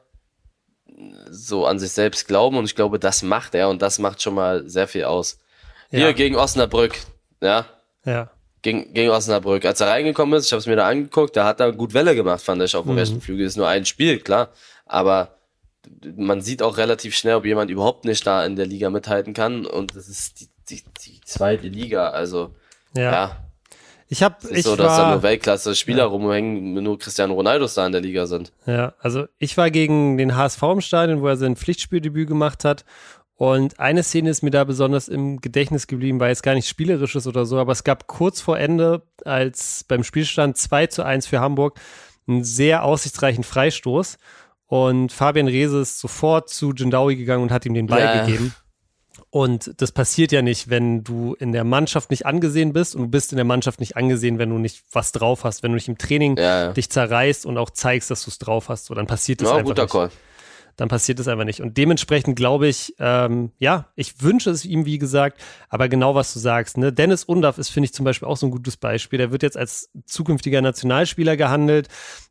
so 1.31 1.67
an 1.67 1.79
sich 1.79 1.93
selbst 1.93 2.27
glauben 2.27 2.59
und 2.59 2.65
ich 2.65 2.75
glaube, 2.75 2.99
das 2.99 3.23
macht 3.23 3.55
er 3.55 3.69
und 3.69 3.81
das 3.81 4.01
macht 4.01 4.21
schon 4.21 4.35
mal 4.35 4.69
sehr 4.69 4.89
viel 4.89 5.05
aus. 5.05 5.39
Ja. 5.93 6.01
Hier 6.01 6.15
gegen 6.15 6.35
Osnabrück, 6.35 6.99
ja. 7.41 7.65
Ja. 8.05 8.29
Gegen, 8.63 8.93
gegen 8.93 9.11
Osnabrück. 9.11 9.65
Als 9.65 9.81
er 9.81 9.87
reingekommen 9.87 10.37
ist, 10.37 10.47
ich 10.47 10.53
habe 10.53 10.59
es 10.59 10.67
mir 10.67 10.75
da 10.75 10.89
angeguckt, 10.89 11.37
da 11.37 11.45
hat 11.45 11.61
er 11.61 11.71
gut 11.71 11.95
Welle 11.95 12.17
gemacht, 12.17 12.43
fand 12.43 12.61
ich, 12.61 12.75
auf 12.75 12.83
dem 12.83 12.95
mhm. 12.95 12.99
rechten 12.99 13.21
Flügel. 13.21 13.47
Ist 13.47 13.57
nur 13.57 13.69
ein 13.69 13.87
Spiel, 13.87 14.19
klar. 14.19 14.49
Aber 14.85 15.39
man 16.17 16.41
sieht 16.41 16.61
auch 16.61 16.77
relativ 16.77 17.15
schnell, 17.15 17.37
ob 17.37 17.45
jemand 17.45 17.71
überhaupt 17.71 18.05
nicht 18.05 18.27
da 18.27 18.45
in 18.45 18.57
der 18.57 18.67
Liga 18.67 18.91
mithalten 18.91 19.33
kann. 19.33 19.65
Und 19.65 19.95
das 19.95 20.09
ist 20.09 20.41
die, 20.41 20.49
die, 20.69 20.83
die 21.07 21.21
zweite 21.21 21.69
Liga. 21.69 22.09
Also, 22.09 22.53
ja. 22.97 23.13
ja 23.13 23.50
ich 24.13 24.25
habe 24.25 24.37
ich 24.51 24.65
so, 24.65 24.75
dass 24.75 24.97
da 24.97 25.13
nur 25.13 25.23
Weltklasse-Spieler 25.23 25.99
ja. 25.99 26.05
rumhängen, 26.07 26.75
nur 26.83 26.99
Cristiano 26.99 27.33
Ronaldos 27.33 27.75
da 27.75 27.87
in 27.87 27.93
der 27.93 28.01
Liga 28.01 28.27
sind. 28.27 28.53
Ja, 28.67 28.95
also 28.99 29.27
ich 29.39 29.57
war 29.57 29.71
gegen 29.71 30.19
den 30.19 30.35
HSV 30.37 30.61
im 30.65 30.81
Stadion, 30.81 31.23
wo 31.23 31.29
er 31.29 31.37
sein 31.37 31.55
Pflichtspieldebüt 31.55 32.27
gemacht 32.27 32.65
hat. 32.65 32.85
Und 33.37 33.79
eine 33.79 34.03
Szene 34.03 34.31
ist 34.31 34.43
mir 34.43 34.51
da 34.51 34.65
besonders 34.65 35.07
im 35.07 35.41
Gedächtnis 35.41 35.87
geblieben, 35.87 36.19
weil 36.19 36.33
es 36.33 36.43
gar 36.43 36.55
nicht 36.55 36.69
spielerisches 36.69 37.29
oder 37.29 37.47
so, 37.47 37.59
aber 37.59 37.71
es 37.71 37.85
gab 37.85 38.09
kurz 38.09 38.41
vor 38.41 38.59
Ende, 38.59 39.03
als 39.25 39.85
beim 39.87 40.03
Spielstand 40.03 40.57
2 40.57 40.89
zu 40.89 41.05
1 41.05 41.29
für 41.29 41.39
Hamburg, 41.39 41.79
einen 42.27 42.43
sehr 42.43 42.83
aussichtsreichen 42.83 43.45
Freistoß. 43.45 44.19
Und 44.67 45.13
Fabian 45.13 45.47
Reese 45.47 45.81
ist 45.81 46.01
sofort 46.01 46.49
zu 46.49 46.73
Jindawi 46.73 47.15
gegangen 47.15 47.45
und 47.45 47.53
hat 47.53 47.65
ihm 47.65 47.75
den 47.75 47.87
Ball 47.87 48.01
ja. 48.01 48.25
gegeben. 48.25 48.55
Und 49.31 49.81
das 49.81 49.93
passiert 49.93 50.33
ja 50.33 50.43
nicht, 50.43 50.71
wenn 50.71 51.05
du 51.05 51.35
in 51.35 51.53
der 51.53 51.63
Mannschaft 51.63 52.11
nicht 52.11 52.27
angesehen 52.27 52.73
bist 52.73 52.97
und 52.97 53.03
du 53.03 53.09
bist 53.09 53.33
in 53.33 53.37
der 53.37 53.45
Mannschaft 53.45 53.79
nicht 53.79 53.97
angesehen, 53.97 54.39
wenn 54.39 54.51
du 54.51 54.59
nicht 54.59 54.83
was 54.91 55.13
drauf 55.13 55.45
hast, 55.45 55.63
wenn 55.63 55.71
du 55.71 55.77
nicht 55.77 55.89
im 55.89 55.99
Training 55.99 56.37
ja, 56.37 56.65
ja. 56.65 56.73
dich 56.73 56.91
zerreißt 56.91 57.47
und 57.47 57.57
auch 57.57 57.71
zeigst, 57.71 58.11
dass 58.11 58.25
du 58.25 58.31
es 58.31 58.39
drauf 58.39 58.69
hast. 58.69 58.87
So, 58.87 58.95
dann 58.95 59.07
passiert 59.07 59.41
das 59.41 59.51
ja, 59.51 59.55
einfach 59.55 59.69
guter 59.69 59.83
nicht. 59.83 59.93
Call. 59.93 60.11
Dann 60.77 60.89
passiert 60.89 61.19
das 61.19 61.29
einfach 61.29 61.45
nicht. 61.45 61.61
Und 61.61 61.77
dementsprechend 61.77 62.37
glaube 62.37 62.67
ich, 62.67 62.95
ähm, 62.99 63.53
ja, 63.59 63.87
ich 63.95 64.23
wünsche 64.23 64.51
es 64.51 64.65
ihm, 64.65 64.85
wie 64.85 64.99
gesagt, 64.99 65.41
aber 65.69 65.89
genau 65.89 66.15
was 66.15 66.33
du 66.33 66.41
sagst. 66.41 66.79
Ne? 66.79 66.93
Dennis 66.93 67.23
Undaff 67.23 67.59
ist, 67.59 67.69
finde 67.69 67.85
ich, 67.85 67.93
zum 67.93 68.05
Beispiel 68.05 68.27
auch 68.27 68.37
so 68.37 68.47
ein 68.47 68.51
gutes 68.51 68.79
Beispiel. 68.79 69.19
Der 69.19 69.31
wird 69.31 69.43
jetzt 69.43 69.57
als 69.57 69.91
zukünftiger 70.07 70.61
Nationalspieler 70.61 71.37
gehandelt 71.37 71.89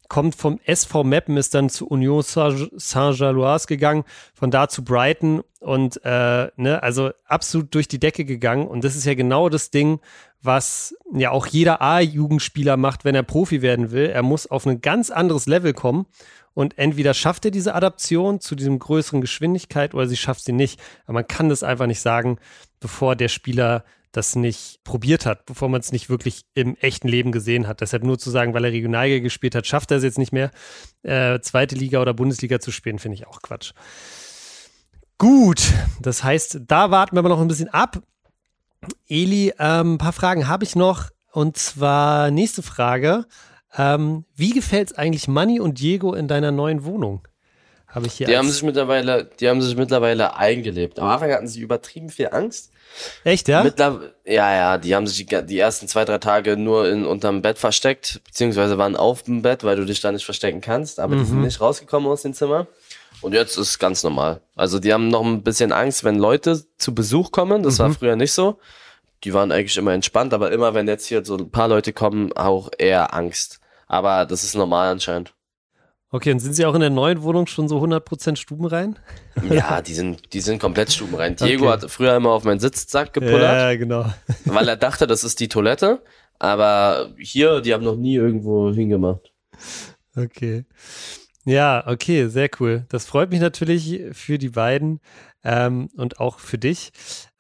kommt 0.10 0.36
vom 0.36 0.60
SV 0.66 1.04
Meppen, 1.04 1.38
ist 1.38 1.54
dann 1.54 1.70
zu 1.70 1.88
Union 1.88 2.24
Saint-Galois 2.24 3.68
gegangen, 3.68 4.04
von 4.34 4.52
da 4.52 4.68
zu 4.68 4.84
Brighton 4.84 5.44
und 5.60 6.04
äh, 6.04 6.50
ne, 6.56 6.82
also 6.82 7.12
absolut 7.26 7.74
durch 7.74 7.88
die 7.88 8.00
Decke 8.00 8.26
gegangen. 8.26 8.68
Und 8.68 8.84
das 8.84 8.96
ist 8.96 9.06
ja 9.06 9.14
genau 9.14 9.50
das 9.50 9.70
Ding, 9.70 10.00
was 10.42 10.96
ja 11.14 11.32
auch 11.32 11.48
jeder 11.48 11.82
A-Jugendspieler 11.82 12.76
macht, 12.76 13.06
wenn 13.06 13.16
er 13.16 13.24
Profi 13.24 13.62
werden 13.62 13.92
will. 13.92 14.08
Er 14.08 14.24
muss 14.24 14.48
auf 14.48 14.66
ein 14.66 14.82
ganz 14.82 15.10
anderes 15.12 15.46
Level 15.46 15.74
kommen. 15.74 16.06
Und 16.54 16.78
entweder 16.78 17.14
schafft 17.14 17.46
er 17.46 17.52
diese 17.52 17.76
Adaption 17.76 18.42
zu 18.42 18.56
diesem 18.56 18.80
größeren 18.80 19.22
Geschwindigkeit 19.22 19.94
oder 19.94 20.08
sie 20.08 20.18
schafft 20.18 20.44
sie 20.44 20.52
nicht. 20.52 20.82
Aber 21.06 21.14
man 21.14 21.28
kann 21.28 21.50
das 21.50 21.64
einfach 21.64 21.86
nicht 21.86 22.02
sagen, 22.02 22.38
bevor 22.80 23.16
der 23.16 23.28
Spieler 23.28 23.86
das 24.12 24.36
nicht 24.36 24.84
probiert 24.84 25.26
hat, 25.26 25.46
bevor 25.46 25.70
man 25.70 25.82
es 25.82 25.92
nicht 25.92 26.10
wirklich 26.10 26.46
im 26.56 26.76
echten 26.78 27.08
Leben 27.08 27.32
gesehen 27.32 27.68
hat. 27.68 27.82
Deshalb 27.82 28.04
nur 28.04 28.18
zu 28.18 28.32
sagen, 28.32 28.54
weil 28.54 28.66
er 28.66 28.72
Regionalliga 28.72 29.20
gespielt 29.20 29.56
hat, 29.56 29.68
schafft 29.68 29.92
er 29.92 29.98
es 29.98 30.04
jetzt 30.04 30.18
nicht 30.18 30.34
mehr, 30.34 30.52
äh, 31.04 31.40
zweite 31.42 31.76
Liga 31.76 32.02
oder 32.02 32.14
Bundesliga 32.14 32.60
zu 32.60 32.72
spielen, 32.72 33.00
finde 33.00 33.16
ich 33.16 33.28
auch 33.28 33.42
Quatsch. 33.42 33.74
Gut, 35.18 35.62
das 36.02 36.24
heißt, 36.24 36.62
da 36.68 36.92
warten 36.92 37.16
wir 37.16 37.20
aber 37.20 37.30
noch 37.30 37.42
ein 37.42 37.48
bisschen 37.48 37.70
ab. 37.70 38.02
Eli, 39.08 39.54
ähm, 39.60 39.96
ein 39.96 39.98
paar 39.98 40.14
Fragen 40.14 40.48
habe 40.48 40.64
ich 40.64 40.76
noch. 40.76 41.10
Und 41.32 41.58
zwar 41.58 42.32
nächste 42.32 42.64
Frage. 42.64 43.26
Ähm, 43.78 44.26
wie 44.36 44.52
gefällt 44.52 44.92
es 44.92 44.98
eigentlich 44.98 45.28
Manny 45.28 45.60
und 45.60 45.80
Diego 45.80 46.14
in 46.14 46.28
deiner 46.28 46.52
neuen 46.52 46.86
Wohnung? 46.86 47.28
Habe 47.88 48.08
ich 48.08 48.14
hier. 48.14 48.28
Die 48.28 48.38
haben 48.38 48.50
sich 48.50 48.64
mittlerweile, 48.64 49.30
die 49.40 49.50
haben 49.50 49.62
sich 49.62 49.76
mittlerweile 49.76 50.38
eingelebt. 50.38 51.00
Am 51.00 51.08
Anfang 51.08 51.32
hatten 51.32 51.48
sie 51.48 51.60
übertrieben 51.62 52.10
viel 52.10 52.30
Angst. 52.32 52.72
Echt, 53.24 53.48
ja? 53.48 53.64
Mittler 53.64 54.14
ja, 54.26 54.54
ja, 54.54 54.78
die 54.78 54.96
haben 54.96 55.08
sich 55.08 55.26
die, 55.26 55.46
die 55.46 55.60
ersten 55.60 55.88
zwei, 55.88 56.06
drei 56.06 56.20
Tage 56.20 56.56
nur 56.56 56.88
in, 56.88 57.06
unterm 57.06 57.42
Bett 57.42 57.58
versteckt, 57.58 58.22
beziehungsweise 58.26 58.78
waren 58.78 58.96
auf 58.96 59.24
dem 59.24 59.42
Bett, 59.42 59.64
weil 59.64 59.76
du 59.76 59.86
dich 59.86 60.02
da 60.02 60.12
nicht 60.12 60.26
verstecken 60.26 60.62
kannst, 60.62 61.00
aber 61.00 61.16
mhm. 61.16 61.20
die 61.20 61.26
sind 61.26 61.38
mhm. 61.38 61.46
nicht 61.46 61.62
rausgekommen 61.62 62.10
aus 62.10 62.22
dem 62.22 62.34
Zimmer. 62.34 62.68
Und 63.22 63.34
jetzt 63.34 63.58
ist 63.58 63.70
es 63.70 63.80
ganz 63.80 64.04
normal. 64.04 64.42
Also 64.56 64.80
die 64.80 64.94
haben 64.94 65.10
noch 65.10 65.26
ein 65.26 65.44
bisschen 65.44 65.72
Angst, 65.72 66.04
wenn 66.04 66.18
Leute 66.18 66.64
zu 66.78 66.94
Besuch 66.94 67.32
kommen. 67.32 67.64
Das 67.64 67.78
mhm. 67.78 67.84
war 67.84 67.94
früher 67.94 68.16
nicht 68.16 68.32
so. 68.32 68.60
Die 69.24 69.34
waren 69.34 69.52
eigentlich 69.52 69.76
immer 69.78 69.94
entspannt, 69.94 70.34
aber 70.34 70.52
immer 70.52 70.74
wenn 70.74 70.88
jetzt 70.88 71.08
hier 71.08 71.26
so 71.26 71.36
ein 71.36 71.52
paar 71.52 71.68
Leute 71.68 71.92
kommen, 71.92 72.32
auch 72.34 72.70
eher 72.78 73.14
Angst. 73.14 73.60
Aber 73.88 74.26
das 74.26 74.44
ist 74.44 74.56
normal 74.56 74.90
anscheinend. 74.90 75.34
Okay, 76.12 76.32
und 76.32 76.40
sind 76.40 76.54
Sie 76.54 76.66
auch 76.66 76.74
in 76.74 76.82
der 76.82 76.90
neuen 76.90 77.22
Wohnung 77.22 77.46
schon 77.46 77.68
so 77.68 77.80
100% 77.80 78.36
stubenrein? 78.36 78.98
Ja, 79.50 79.82
die 79.82 79.94
sind, 79.94 80.34
die 80.34 80.42
sind 80.42 80.60
komplett 80.60 80.92
stubenrein. 80.92 81.36
Diego 81.36 81.66
okay. 81.66 81.74
hat 81.74 81.92
früher 81.92 82.16
immer 82.16 82.32
auf 82.32 82.44
meinen 82.44 82.60
Sitzsack 82.60 83.14
gepullert. 83.14 83.42
Ja, 83.42 83.76
genau. 83.76 84.06
weil 84.46 84.68
er 84.68 84.76
dachte, 84.76 85.08
das 85.08 85.24
ist 85.24 85.40
die 85.40 85.48
Toilette. 85.48 86.04
Aber 86.40 87.12
hier, 87.18 87.62
die 87.62 87.74
haben 87.74 87.84
noch 87.84 87.96
nie 87.96 88.16
irgendwo 88.16 88.74
hingemacht. 88.74 89.32
Okay. 90.18 90.66
Ja, 91.46 91.88
okay, 91.88 92.28
sehr 92.28 92.50
cool. 92.60 92.86
Das 92.90 93.06
freut 93.06 93.30
mich 93.30 93.40
natürlich 93.40 94.02
für 94.12 94.38
die 94.38 94.50
beiden 94.50 95.00
ähm, 95.44 95.90
und 95.96 96.20
auch 96.20 96.40
für 96.40 96.58
dich. 96.58 96.92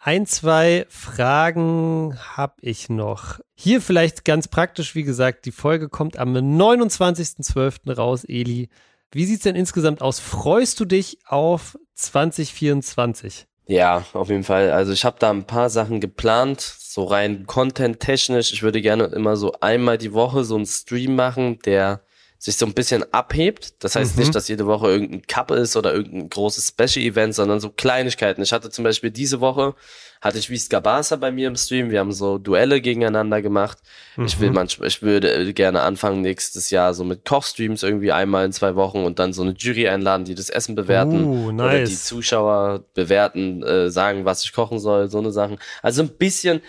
Ein, 0.01 0.25
zwei 0.25 0.85
Fragen 0.88 2.17
habe 2.38 2.53
ich 2.62 2.88
noch. 2.88 3.39
Hier 3.53 3.81
vielleicht 3.81 4.23
ganz 4.23 4.47
praktisch, 4.47 4.95
wie 4.95 5.03
gesagt, 5.03 5.45
die 5.45 5.51
Folge 5.51 5.89
kommt 5.89 6.17
am 6.17 6.33
29.12. 6.33 7.93
raus, 7.93 8.23
Eli. 8.23 8.69
Wie 9.12 9.25
sieht's 9.25 9.43
denn 9.43 9.57
insgesamt 9.57 10.01
aus? 10.01 10.21
Freust 10.21 10.79
du 10.79 10.85
dich 10.85 11.17
auf 11.25 11.77
2024? 11.95 13.45
Ja, 13.65 14.05
auf 14.13 14.29
jeden 14.29 14.45
Fall. 14.45 14.71
Also 14.71 14.93
ich 14.93 15.03
habe 15.03 15.17
da 15.19 15.31
ein 15.31 15.43
paar 15.43 15.69
Sachen 15.69 15.99
geplant, 15.99 16.62
so 16.62 17.03
rein 17.03 17.45
content-technisch. 17.45 18.53
Ich 18.53 18.63
würde 18.63 18.81
gerne 18.81 19.03
immer 19.07 19.35
so 19.35 19.51
einmal 19.59 19.97
die 19.97 20.13
Woche 20.13 20.45
so 20.45 20.55
einen 20.55 20.65
Stream 20.65 21.15
machen, 21.15 21.59
der 21.65 22.01
sich 22.41 22.56
so 22.56 22.65
ein 22.65 22.73
bisschen 22.73 23.04
abhebt. 23.13 23.84
Das 23.84 23.97
heißt 23.97 24.15
mhm. 24.15 24.21
nicht, 24.21 24.34
dass 24.34 24.47
jede 24.47 24.65
Woche 24.65 24.88
irgendein 24.88 25.28
Cup 25.28 25.52
ist 25.52 25.75
oder 25.75 25.93
irgendein 25.93 26.30
großes 26.30 26.69
Special-Event, 26.69 27.36
sondern 27.36 27.60
so 27.60 27.69
Kleinigkeiten. 27.69 28.41
Ich 28.41 28.54
hatte 28.54 28.69
zum 28.69 28.86
Beispiel 28.86 29.12
diese 29.12 29.41
Woche, 29.41 29.75
hatte 30.21 30.38
ich 30.38 30.49
Visca 30.49 30.80
Barca 30.80 31.17
bei 31.17 31.32
mir 31.32 31.49
im 31.49 31.58
Stream. 31.58 31.91
Wir 31.91 31.99
haben 31.99 32.13
so 32.13 32.38
Duelle 32.38 32.80
gegeneinander 32.80 33.41
gemacht. 33.41 33.80
Mhm. 34.15 34.25
Ich 34.25 34.39
will 34.39 34.49
mhm. 34.49 34.56
manchmal, 34.56 34.88
ich 34.88 35.02
würde 35.02 35.54
gerne 35.54 35.82
anfangen 35.82 36.21
nächstes 36.21 36.69
Jahr 36.69 36.93
so 36.93 37.04
mit 37.04 37.25
Kochstreams 37.25 37.84
irgendwie 37.84 38.13
einmal 38.13 38.45
in 38.45 38.54
zwei 38.54 38.75
Wochen 38.75 39.04
und 39.04 39.19
dann 39.19 39.34
so 39.34 39.41
eine 39.41 39.52
Jury 39.52 39.89
einladen, 39.89 40.23
die 40.23 40.36
das 40.36 40.49
Essen 40.49 40.75
bewerten. 40.75 41.25
Uh, 41.25 41.52
nice. 41.52 41.65
Oder 41.65 41.84
die 41.84 41.97
Zuschauer 41.97 42.86
bewerten, 42.93 43.63
äh, 43.63 43.89
sagen, 43.89 44.23
was 44.23 44.45
ich 44.45 44.54
kochen 44.54 44.80
soll, 44.80 45.10
so 45.10 45.17
eine 45.17 45.34
Sachen. 45.34 45.60
Also 45.82 46.04
ein 46.04 46.10
bisschen, 46.10 46.62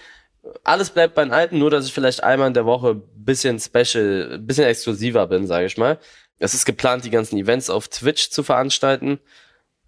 alles 0.64 0.90
bleibt 0.90 1.14
beim 1.14 1.32
Alten, 1.32 1.58
nur 1.58 1.70
dass 1.70 1.86
ich 1.86 1.92
vielleicht 1.92 2.22
einmal 2.22 2.48
in 2.48 2.54
der 2.54 2.66
Woche 2.66 2.94
bisschen 2.94 3.58
special, 3.58 4.38
bisschen 4.38 4.64
exklusiver 4.64 5.26
bin, 5.26 5.46
sage 5.46 5.66
ich 5.66 5.76
mal. 5.76 5.98
Es 6.38 6.54
ist 6.54 6.64
geplant, 6.64 7.04
die 7.04 7.10
ganzen 7.10 7.38
Events 7.38 7.68
auf 7.68 7.88
Twitch 7.88 8.30
zu 8.30 8.42
veranstalten. 8.42 9.20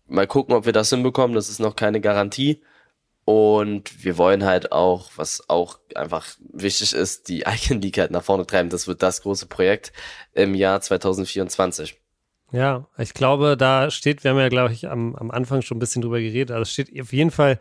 Mal 0.07 0.27
gucken, 0.27 0.55
ob 0.55 0.67
wir 0.67 0.73
das 0.73 0.91
hinbekommen. 0.91 1.35
Das 1.35 1.49
ist 1.49 1.59
noch 1.59 1.77
keine 1.77 2.01
Garantie. 2.01 2.63
Und 3.25 4.05
wir 4.05 4.19
wollen 4.19 4.45
halt 4.45 4.73
auch, 4.73 5.11
was 5.17 5.49
auch 5.49 5.79
einfach 5.95 6.27
wichtig 6.53 6.93
ist, 6.93 7.29
die 7.29 7.43
Icon 7.47 7.81
League 7.81 7.99
halt 7.99 8.11
nach 8.11 8.25
vorne 8.25 8.47
treiben. 8.47 8.69
Das 8.69 8.89
wird 8.89 9.03
das 9.03 9.23
große 9.23 9.47
Projekt 9.47 9.93
im 10.33 10.55
Jahr 10.55 10.81
2024. 10.81 11.99
Ja, 12.53 12.87
ich 12.99 13.15
glaube, 13.15 13.57
da 13.57 13.91
steht, 13.91 14.25
wir 14.25 14.33
haben 14.33 14.39
ja, 14.39 14.51
glaube 14.51 14.75
ich, 14.75 14.89
am, 14.89 15.17
am 15.17 15.31
Anfang 15.31 15.63
schon 15.63 15.79
ein 15.79 15.81
bisschen 15.81 16.03
drüber 16.03 16.21
geredet, 16.21 16.51
also 16.51 16.67
steht 16.67 16.91
auf 17.01 17.13
jeden 17.13 17.31
Fall 17.31 17.59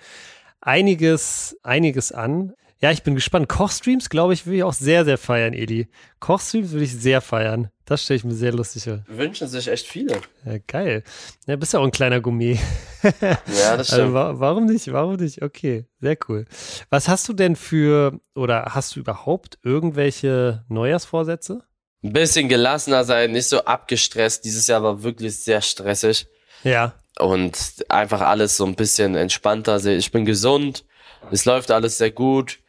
einiges, 0.60 1.58
einiges 1.64 2.12
an. 2.12 2.54
Ja, 2.82 2.90
ich 2.90 3.04
bin 3.04 3.14
gespannt. 3.14 3.48
Kochstreams, 3.48 4.10
glaube 4.10 4.34
ich, 4.34 4.48
würde 4.48 4.58
ich 4.58 4.64
auch 4.64 4.74
sehr, 4.74 5.06
sehr 5.06 5.20
feiern, 5.20 5.54
Eli. 5.54 5.88
Kochstreams 6.20 6.72
würde 6.72 6.86
ich 6.86 6.94
sehr 6.94 7.22
feiern. 7.22 7.70
Das 7.86 8.04
stelle 8.04 8.18
ich 8.18 8.24
mir 8.24 8.34
sehr 8.34 8.54
lustig 8.54 8.86
vor. 8.86 9.04
Wünschen 9.08 9.48
sich 9.48 9.68
echt 9.68 9.86
viele. 9.86 10.20
Ja, 10.46 10.58
geil. 10.66 11.04
Ja, 11.46 11.58
bist 11.58 11.74
ja 11.74 11.80
auch 11.80 11.84
ein 11.84 11.92
kleiner 11.92 12.22
Gourmet. 12.22 12.58
ja, 13.22 13.78
das 13.78 13.90
stimmt. 13.90 14.16
Also, 14.16 14.40
warum 14.40 14.66
nicht? 14.66 14.92
Warum 14.92 15.18
nicht? 15.18 15.44
Okay, 15.44 15.86
sehr 16.00 16.18
cool. 16.28 16.46
Was 16.90 17.08
hast 17.08 17.30
du 17.30 17.34
denn 17.34 17.56
für, 17.56 18.20
oder 18.34 18.72
hast 18.74 18.96
du 18.96 19.00
überhaupt 19.00 19.60
irgendwelche 19.62 20.66
Neujahrsvorsätze? 20.68 21.62
Ein 22.04 22.14
bisschen 22.14 22.50
gelassener 22.50 23.04
sein, 23.04 23.32
nicht 23.32 23.48
so 23.48 23.64
abgestresst. 23.64 24.44
Dieses 24.44 24.66
Jahr 24.66 24.82
war 24.82 25.04
wirklich 25.04 25.38
sehr 25.38 25.62
stressig. 25.62 26.26
Ja. 26.64 26.96
Und 27.20 27.86
einfach 27.90 28.22
alles 28.22 28.58
so 28.58 28.66
ein 28.66 28.74
bisschen 28.74 29.14
entspannter. 29.14 29.86
Ich 29.86 30.12
bin 30.12 30.26
gesund. 30.26 30.84
Es 31.30 31.46
läuft 31.46 31.70
alles 31.70 32.00
sehr 32.00 32.10
gut 32.10 32.61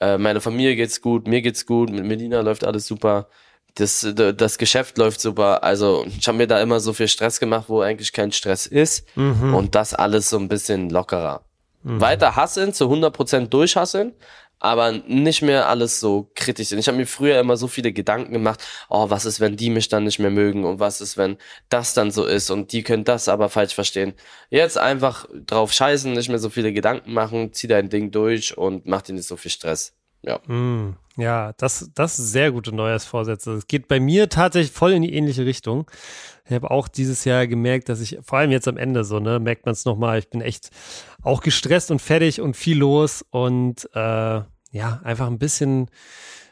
äh, 0.00 0.18
meine 0.18 0.40
Familie 0.40 0.76
geht's 0.76 1.00
gut, 1.00 1.28
mir 1.28 1.42
geht's 1.42 1.66
gut, 1.66 1.90
mit 1.90 2.04
Melina 2.04 2.40
läuft 2.40 2.64
alles 2.64 2.86
super. 2.86 3.28
Das, 3.76 4.04
das 4.14 4.58
Geschäft 4.58 4.98
läuft 4.98 5.20
super. 5.20 5.62
Also 5.62 6.04
ich 6.06 6.26
habe 6.26 6.38
mir 6.38 6.48
da 6.48 6.60
immer 6.60 6.80
so 6.80 6.92
viel 6.92 7.06
Stress 7.06 7.38
gemacht, 7.38 7.66
wo 7.68 7.80
eigentlich 7.82 8.12
kein 8.12 8.32
Stress 8.32 8.66
ist. 8.66 9.06
Mhm. 9.16 9.54
Und 9.54 9.76
das 9.76 9.94
alles 9.94 10.28
so 10.28 10.38
ein 10.38 10.48
bisschen 10.48 10.90
lockerer. 10.90 11.42
Mhm. 11.84 12.00
Weiter 12.00 12.34
hasseln, 12.34 12.72
zu 12.72 12.86
100% 12.86 13.46
durchhasseln, 13.46 14.12
aber 14.60 14.92
nicht 14.92 15.42
mehr 15.42 15.68
alles 15.68 16.00
so 16.00 16.30
kritisch 16.34 16.72
Ich 16.72 16.86
habe 16.86 16.98
mir 16.98 17.06
früher 17.06 17.40
immer 17.40 17.56
so 17.56 17.66
viele 17.68 17.92
Gedanken 17.92 18.32
gemacht, 18.32 18.62
oh, 18.88 19.10
was 19.10 19.24
ist, 19.24 19.40
wenn 19.40 19.56
die 19.56 19.70
mich 19.70 19.88
dann 19.88 20.04
nicht 20.04 20.18
mehr 20.18 20.30
mögen 20.30 20.64
und 20.64 20.78
was 20.78 21.00
ist, 21.00 21.16
wenn 21.16 21.38
das 21.68 21.94
dann 21.94 22.10
so 22.10 22.24
ist 22.26 22.50
und 22.50 22.72
die 22.72 22.82
können 22.82 23.04
das 23.04 23.28
aber 23.28 23.48
falsch 23.48 23.74
verstehen. 23.74 24.14
Jetzt 24.50 24.78
einfach 24.78 25.26
drauf 25.46 25.72
scheißen, 25.72 26.12
nicht 26.12 26.28
mehr 26.28 26.38
so 26.38 26.50
viele 26.50 26.72
Gedanken 26.72 27.12
machen, 27.12 27.52
zieh 27.52 27.66
dein 27.68 27.88
Ding 27.88 28.10
durch 28.10 28.56
und 28.56 28.86
mach 28.86 29.02
dir 29.02 29.14
nicht 29.14 29.26
so 29.26 29.36
viel 29.36 29.50
Stress. 29.50 29.99
Ja. 30.22 30.38
Mm, 30.46 30.96
ja, 31.16 31.52
das, 31.56 31.90
das 31.94 32.18
ist 32.18 32.32
sehr 32.32 32.52
gute 32.52 32.74
Neujahrsvorsätze. 32.74 33.52
Es 33.52 33.66
geht 33.66 33.88
bei 33.88 34.00
mir 34.00 34.28
tatsächlich 34.28 34.72
voll 34.72 34.92
in 34.92 35.02
die 35.02 35.14
ähnliche 35.14 35.44
Richtung. 35.44 35.90
Ich 36.46 36.52
habe 36.52 36.70
auch 36.70 36.88
dieses 36.88 37.24
Jahr 37.24 37.46
gemerkt, 37.46 37.88
dass 37.88 38.00
ich, 38.00 38.18
vor 38.22 38.38
allem 38.38 38.50
jetzt 38.50 38.68
am 38.68 38.76
Ende 38.76 39.04
so, 39.04 39.20
ne, 39.20 39.38
merkt 39.38 39.66
man 39.66 39.72
es 39.72 39.84
nochmal, 39.84 40.18
ich 40.18 40.30
bin 40.30 40.40
echt 40.40 40.70
auch 41.22 41.42
gestresst 41.42 41.90
und 41.90 42.00
fertig 42.00 42.40
und 42.40 42.56
viel 42.56 42.78
los 42.78 43.24
und 43.30 43.88
äh, 43.94 44.42
ja, 44.72 45.00
einfach 45.04 45.26
ein 45.26 45.38
bisschen, 45.38 45.90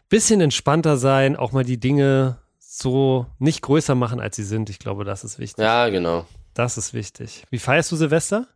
bisschen 0.08 0.40
entspannter 0.40 0.96
sein, 0.96 1.36
auch 1.36 1.52
mal 1.52 1.64
die 1.64 1.80
Dinge 1.80 2.38
so 2.58 3.26
nicht 3.38 3.62
größer 3.62 3.94
machen, 3.94 4.20
als 4.20 4.36
sie 4.36 4.44
sind. 4.44 4.70
Ich 4.70 4.78
glaube, 4.78 5.04
das 5.04 5.24
ist 5.24 5.38
wichtig. 5.38 5.62
Ja, 5.62 5.88
genau. 5.88 6.26
Das 6.54 6.78
ist 6.78 6.94
wichtig. 6.94 7.44
Wie 7.50 7.58
feierst 7.58 7.90
du 7.90 7.96
Silvester? 7.96 8.46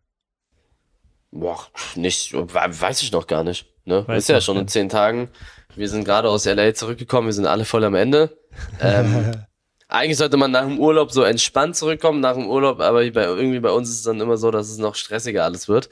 Boah, 1.31 1.67
nicht, 1.97 2.35
weiß 2.35 3.03
ich 3.03 3.11
noch 3.11 3.27
gar 3.27 3.43
nicht. 3.43 3.72
Ne? 3.85 4.07
Weiß 4.07 4.25
ist 4.25 4.29
ja 4.29 4.41
schon 4.41 4.59
in 4.59 4.69
zehn 4.69 4.89
Tagen. 4.89 5.29
Wir 5.75 5.89
sind 5.89 6.05
gerade 6.05 6.29
aus 6.29 6.45
LA 6.45 6.75
zurückgekommen, 6.75 7.29
wir 7.29 7.33
sind 7.33 7.47
alle 7.47 7.65
voll 7.65 7.85
am 7.85 7.95
Ende. 7.95 8.37
Ähm, 8.81 9.33
eigentlich 9.89 10.19
sollte 10.19 10.37
man 10.37 10.51
nach 10.51 10.65
dem 10.65 10.79
Urlaub 10.79 11.13
so 11.13 11.23
entspannt 11.23 11.77
zurückkommen, 11.77 12.21
nach 12.21 12.35
dem 12.35 12.47
Urlaub, 12.47 12.81
aber 12.81 12.99
bei, 13.11 13.25
irgendwie 13.25 13.61
bei 13.61 13.71
uns 13.71 13.89
ist 13.89 13.97
es 13.97 14.03
dann 14.03 14.21
immer 14.21 14.37
so, 14.37 14.51
dass 14.51 14.69
es 14.69 14.79
noch 14.79 14.95
stressiger 14.95 15.45
alles 15.45 15.69
wird. 15.69 15.89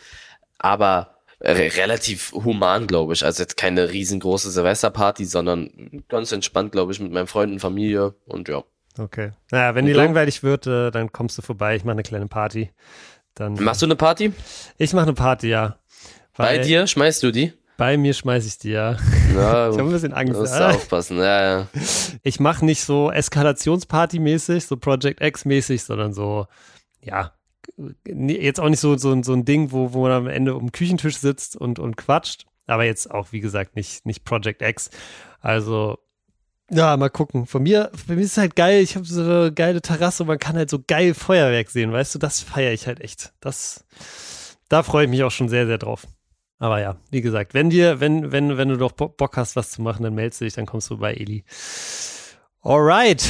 Aber 0.58 1.16
re 1.40 1.70
relativ 1.76 2.32
human, 2.32 2.86
glaube 2.86 3.14
ich. 3.14 3.24
Also 3.24 3.42
jetzt 3.42 3.56
keine 3.56 3.90
riesengroße 3.90 4.50
Silvesterparty, 4.50 5.24
sondern 5.24 6.02
ganz 6.08 6.32
entspannt, 6.32 6.72
glaube 6.72 6.92
ich, 6.92 7.00
mit 7.00 7.12
meinen 7.12 7.26
Freunden, 7.26 7.58
Familie 7.58 8.14
und 8.26 8.48
ja. 8.48 8.62
Okay. 8.98 9.30
Naja, 9.50 9.74
wenn 9.74 9.84
und 9.84 9.88
die 9.88 9.94
langweilig 9.94 10.42
wird, 10.42 10.66
äh, 10.66 10.90
dann 10.90 11.12
kommst 11.12 11.38
du 11.38 11.42
vorbei. 11.42 11.76
Ich 11.76 11.84
mache 11.84 11.92
eine 11.92 12.02
kleine 12.02 12.26
Party. 12.26 12.70
Dann, 13.34 13.54
Machst 13.54 13.80
du 13.80 13.86
eine 13.86 13.96
Party? 13.96 14.32
Ich 14.76 14.92
mache 14.92 15.04
eine 15.04 15.14
Party, 15.14 15.48
ja. 15.48 15.78
Bei 16.36 16.58
dir 16.58 16.86
schmeißt 16.86 17.22
du 17.22 17.30
die? 17.30 17.52
Bei 17.80 17.96
mir 17.96 18.12
schmeiße 18.12 18.46
ich 18.46 18.58
die, 18.58 18.72
ja. 18.72 18.98
ja 19.34 19.70
ich 19.70 19.78
habe 19.78 19.84
ein 19.84 19.90
bisschen 19.90 20.12
Angst. 20.12 20.38
Musst 20.38 20.54
ja. 20.54 20.68
aufpassen, 20.68 21.16
ja, 21.16 21.60
ja. 21.60 21.68
Ich 22.22 22.38
mache 22.38 22.62
nicht 22.62 22.82
so 22.82 23.10
Eskalationsparty-mäßig, 23.10 24.66
so 24.66 24.76
Project 24.76 25.22
X-mäßig, 25.22 25.82
sondern 25.82 26.12
so, 26.12 26.46
ja, 27.00 27.32
jetzt 28.04 28.60
auch 28.60 28.68
nicht 28.68 28.80
so, 28.80 28.98
so, 28.98 29.22
so 29.22 29.32
ein 29.32 29.46
Ding, 29.46 29.72
wo, 29.72 29.94
wo 29.94 30.02
man 30.02 30.12
am 30.12 30.26
Ende 30.26 30.56
um 30.56 30.66
den 30.66 30.72
Küchentisch 30.72 31.16
sitzt 31.16 31.56
und, 31.56 31.78
und 31.78 31.96
quatscht. 31.96 32.44
Aber 32.66 32.84
jetzt 32.84 33.10
auch, 33.10 33.32
wie 33.32 33.40
gesagt, 33.40 33.76
nicht, 33.76 34.04
nicht 34.04 34.26
Project 34.26 34.60
X. 34.60 34.90
Also, 35.40 35.96
ja, 36.70 36.94
mal 36.98 37.08
gucken. 37.08 37.46
Von 37.46 37.62
mir, 37.62 37.90
für 37.94 38.14
mich 38.14 38.26
ist 38.26 38.32
es 38.32 38.36
halt 38.36 38.56
geil. 38.56 38.82
Ich 38.82 38.94
habe 38.94 39.06
so 39.06 39.22
eine 39.22 39.52
geile 39.54 39.80
Terrasse 39.80 40.24
und 40.24 40.26
man 40.26 40.38
kann 40.38 40.54
halt 40.54 40.68
so 40.68 40.80
geil 40.86 41.14
Feuerwerk 41.14 41.70
sehen, 41.70 41.92
weißt 41.92 42.14
du? 42.14 42.18
Das 42.18 42.42
feiere 42.42 42.74
ich 42.74 42.86
halt 42.86 43.00
echt. 43.00 43.32
Das, 43.40 43.86
da 44.68 44.82
freue 44.82 45.04
ich 45.04 45.10
mich 45.10 45.22
auch 45.22 45.30
schon 45.30 45.48
sehr, 45.48 45.66
sehr 45.66 45.78
drauf. 45.78 46.06
Aber 46.60 46.78
ja, 46.78 46.96
wie 47.10 47.22
gesagt, 47.22 47.54
wenn 47.54 47.70
dir, 47.70 48.00
wenn, 48.00 48.32
wenn, 48.32 48.58
wenn 48.58 48.68
du 48.68 48.76
doch 48.76 48.92
Bock 48.92 49.36
hast, 49.36 49.56
was 49.56 49.70
zu 49.70 49.80
machen, 49.82 50.02
dann 50.04 50.14
meldest 50.14 50.42
du 50.42 50.44
dich, 50.44 50.54
dann 50.54 50.66
kommst 50.66 50.90
du 50.90 50.98
bei 50.98 51.14
Eli. 51.14 51.42
Alright. 52.62 53.26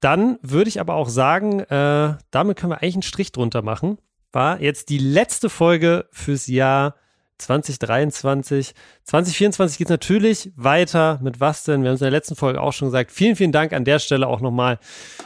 Dann 0.00 0.38
würde 0.42 0.68
ich 0.68 0.80
aber 0.80 0.94
auch 0.94 1.10
sagen, 1.10 1.60
äh, 1.60 2.16
damit 2.30 2.56
können 2.56 2.72
wir 2.72 2.82
eigentlich 2.82 2.94
einen 2.94 3.02
Strich 3.02 3.30
drunter 3.30 3.60
machen. 3.62 3.98
War 4.32 4.60
jetzt 4.60 4.88
die 4.88 4.98
letzte 4.98 5.50
Folge 5.50 6.08
fürs 6.10 6.46
Jahr 6.46 6.96
2023. 7.36 8.74
2024 9.04 9.76
geht 9.76 9.88
es 9.88 9.90
natürlich 9.90 10.50
weiter 10.56 11.20
mit 11.22 11.40
was 11.40 11.64
denn? 11.64 11.82
Wir 11.82 11.90
haben 11.90 11.96
es 11.96 12.00
in 12.00 12.06
der 12.06 12.10
letzten 12.10 12.36
Folge 12.36 12.60
auch 12.60 12.72
schon 12.72 12.88
gesagt. 12.88 13.12
Vielen, 13.12 13.36
vielen 13.36 13.52
Dank 13.52 13.74
an 13.74 13.84
der 13.84 13.98
Stelle 13.98 14.28
auch 14.28 14.40
nochmal 14.40 14.78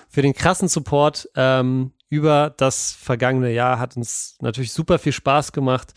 für 0.08 0.22
den 0.22 0.34
krassen 0.34 0.66
Support 0.66 1.28
ähm, 1.36 1.92
über 2.08 2.52
das 2.56 2.92
vergangene 2.92 3.52
Jahr. 3.52 3.78
Hat 3.78 3.96
uns 3.96 4.36
natürlich 4.40 4.72
super 4.72 4.98
viel 4.98 5.12
Spaß 5.12 5.52
gemacht. 5.52 5.94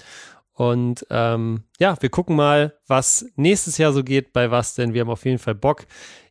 Und 0.60 1.06
ähm, 1.10 1.64
ja, 1.80 1.96
wir 2.02 2.10
gucken 2.10 2.36
mal, 2.36 2.74
was 2.86 3.26
nächstes 3.38 3.78
Jahr 3.78 3.94
so 3.94 4.04
geht, 4.04 4.34
bei 4.34 4.52
was 4.52 4.76
denn. 4.76 4.94
Wir 4.94 5.00
haben 5.00 5.10
auf 5.10 5.24
jeden 5.24 5.40
Fall 5.40 5.56
Bock. 5.56 5.86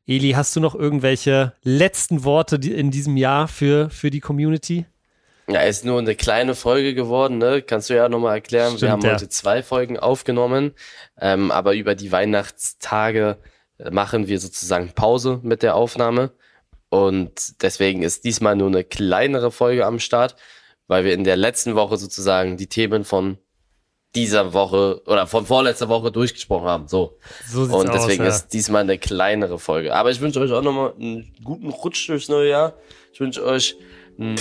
Eli, 0.06 0.32
hast 0.32 0.54
du 0.54 0.60
noch 0.60 0.74
irgendwelche 0.74 1.54
letzten 1.62 2.24
Worte 2.24 2.56
in 2.56 2.90
diesem 2.90 3.16
Jahr 3.16 3.48
für, 3.48 3.88
für 3.88 4.10
die 4.10 4.20
Community? 4.20 4.84
Ja, 5.48 5.62
ist 5.62 5.86
nur 5.86 5.98
eine 5.98 6.14
kleine 6.14 6.54
Folge 6.54 6.92
geworden, 6.92 7.38
ne? 7.38 7.62
Kannst 7.62 7.88
du 7.88 7.96
ja 7.96 8.10
nochmal 8.10 8.34
erklären. 8.34 8.76
Stimmt, 8.76 8.82
wir 8.82 8.90
haben 8.90 9.00
ja. 9.00 9.12
heute 9.14 9.30
zwei 9.30 9.62
Folgen 9.62 9.98
aufgenommen, 9.98 10.74
ähm, 11.18 11.50
aber 11.50 11.74
über 11.74 11.94
die 11.94 12.12
Weihnachtstage 12.12 13.38
äh, 13.78 13.90
machen 13.90 14.28
wir 14.28 14.40
sozusagen 14.40 14.90
Pause 14.90 15.40
mit 15.42 15.62
der 15.62 15.74
Aufnahme. 15.74 16.32
Und 16.90 17.62
deswegen 17.62 18.02
ist 18.02 18.24
diesmal 18.24 18.56
nur 18.56 18.68
eine 18.68 18.84
kleinere 18.84 19.50
Folge 19.50 19.86
am 19.86 19.98
Start, 19.98 20.36
weil 20.86 21.06
wir 21.06 21.14
in 21.14 21.24
der 21.24 21.36
letzten 21.36 21.76
Woche 21.76 21.96
sozusagen 21.96 22.58
die 22.58 22.68
Themen 22.68 23.04
von 23.04 23.38
dieser 24.14 24.52
Woche 24.52 25.02
oder 25.06 25.26
von 25.26 25.44
vorletzter 25.46 25.88
Woche 25.88 26.10
durchgesprochen 26.10 26.68
haben. 26.68 26.88
So. 26.88 27.18
so 27.46 27.62
und 27.62 27.92
deswegen 27.92 28.22
aus, 28.22 28.28
ja. 28.28 28.34
ist 28.36 28.48
diesmal 28.48 28.82
eine 28.82 28.98
kleinere 28.98 29.58
Folge. 29.58 29.94
Aber 29.94 30.10
ich 30.10 30.20
wünsche 30.20 30.40
euch 30.40 30.52
auch 30.52 30.62
nochmal 30.62 30.94
einen 30.98 31.32
guten 31.44 31.68
Rutsch 31.68 32.08
durchs 32.08 32.28
neue 32.28 32.48
Jahr. 32.48 32.74
Ich 33.12 33.20
wünsche 33.20 33.44
euch 33.44 33.76
ein 34.18 34.36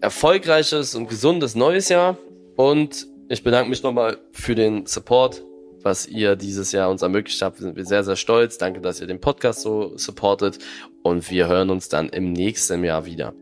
erfolgreiches 0.00 0.94
und 0.94 1.08
gesundes 1.08 1.54
neues 1.54 1.88
Jahr. 1.88 2.18
Und 2.56 3.06
ich 3.28 3.42
bedanke 3.42 3.70
mich 3.70 3.82
nochmal 3.82 4.18
für 4.32 4.54
den 4.54 4.86
Support, 4.86 5.42
was 5.82 6.06
ihr 6.06 6.36
dieses 6.36 6.72
Jahr 6.72 6.90
uns 6.90 7.02
ermöglicht 7.02 7.40
habt. 7.40 7.58
Wir 7.58 7.72
sind 7.72 7.88
sehr, 7.88 8.04
sehr 8.04 8.16
stolz. 8.16 8.58
Danke, 8.58 8.80
dass 8.80 9.00
ihr 9.00 9.06
den 9.06 9.20
Podcast 9.20 9.62
so 9.62 9.96
supportet. 9.96 10.58
Und 11.02 11.30
wir 11.30 11.48
hören 11.48 11.70
uns 11.70 11.88
dann 11.88 12.10
im 12.10 12.32
nächsten 12.32 12.84
Jahr 12.84 13.06
wieder. 13.06 13.34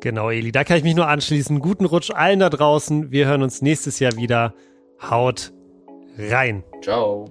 Genau, 0.00 0.30
Eli, 0.30 0.50
da 0.50 0.64
kann 0.64 0.78
ich 0.78 0.82
mich 0.82 0.94
nur 0.94 1.08
anschließen. 1.08 1.60
Guten 1.60 1.84
Rutsch 1.84 2.10
allen 2.10 2.38
da 2.38 2.48
draußen. 2.48 3.10
Wir 3.10 3.26
hören 3.26 3.42
uns 3.42 3.60
nächstes 3.60 3.98
Jahr 3.98 4.16
wieder. 4.16 4.54
Haut 5.02 5.52
rein. 6.18 6.62
Ciao. 6.82 7.26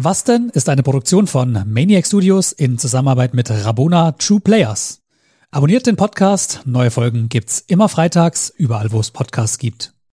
Was 0.00 0.22
denn 0.22 0.50
ist 0.54 0.68
eine 0.68 0.84
Produktion 0.84 1.26
von 1.26 1.64
Maniac 1.66 2.06
Studios 2.06 2.52
in 2.52 2.78
Zusammenarbeit 2.78 3.34
mit 3.34 3.50
Rabona 3.50 4.12
True 4.12 4.38
Players. 4.38 5.02
Abonniert 5.50 5.86
den 5.86 5.96
Podcast, 5.96 6.62
neue 6.66 6.92
Folgen 6.92 7.28
gibt's 7.28 7.64
immer 7.66 7.88
freitags, 7.88 8.48
überall 8.56 8.92
wo 8.92 9.00
es 9.00 9.10
Podcasts 9.10 9.58
gibt. 9.58 9.97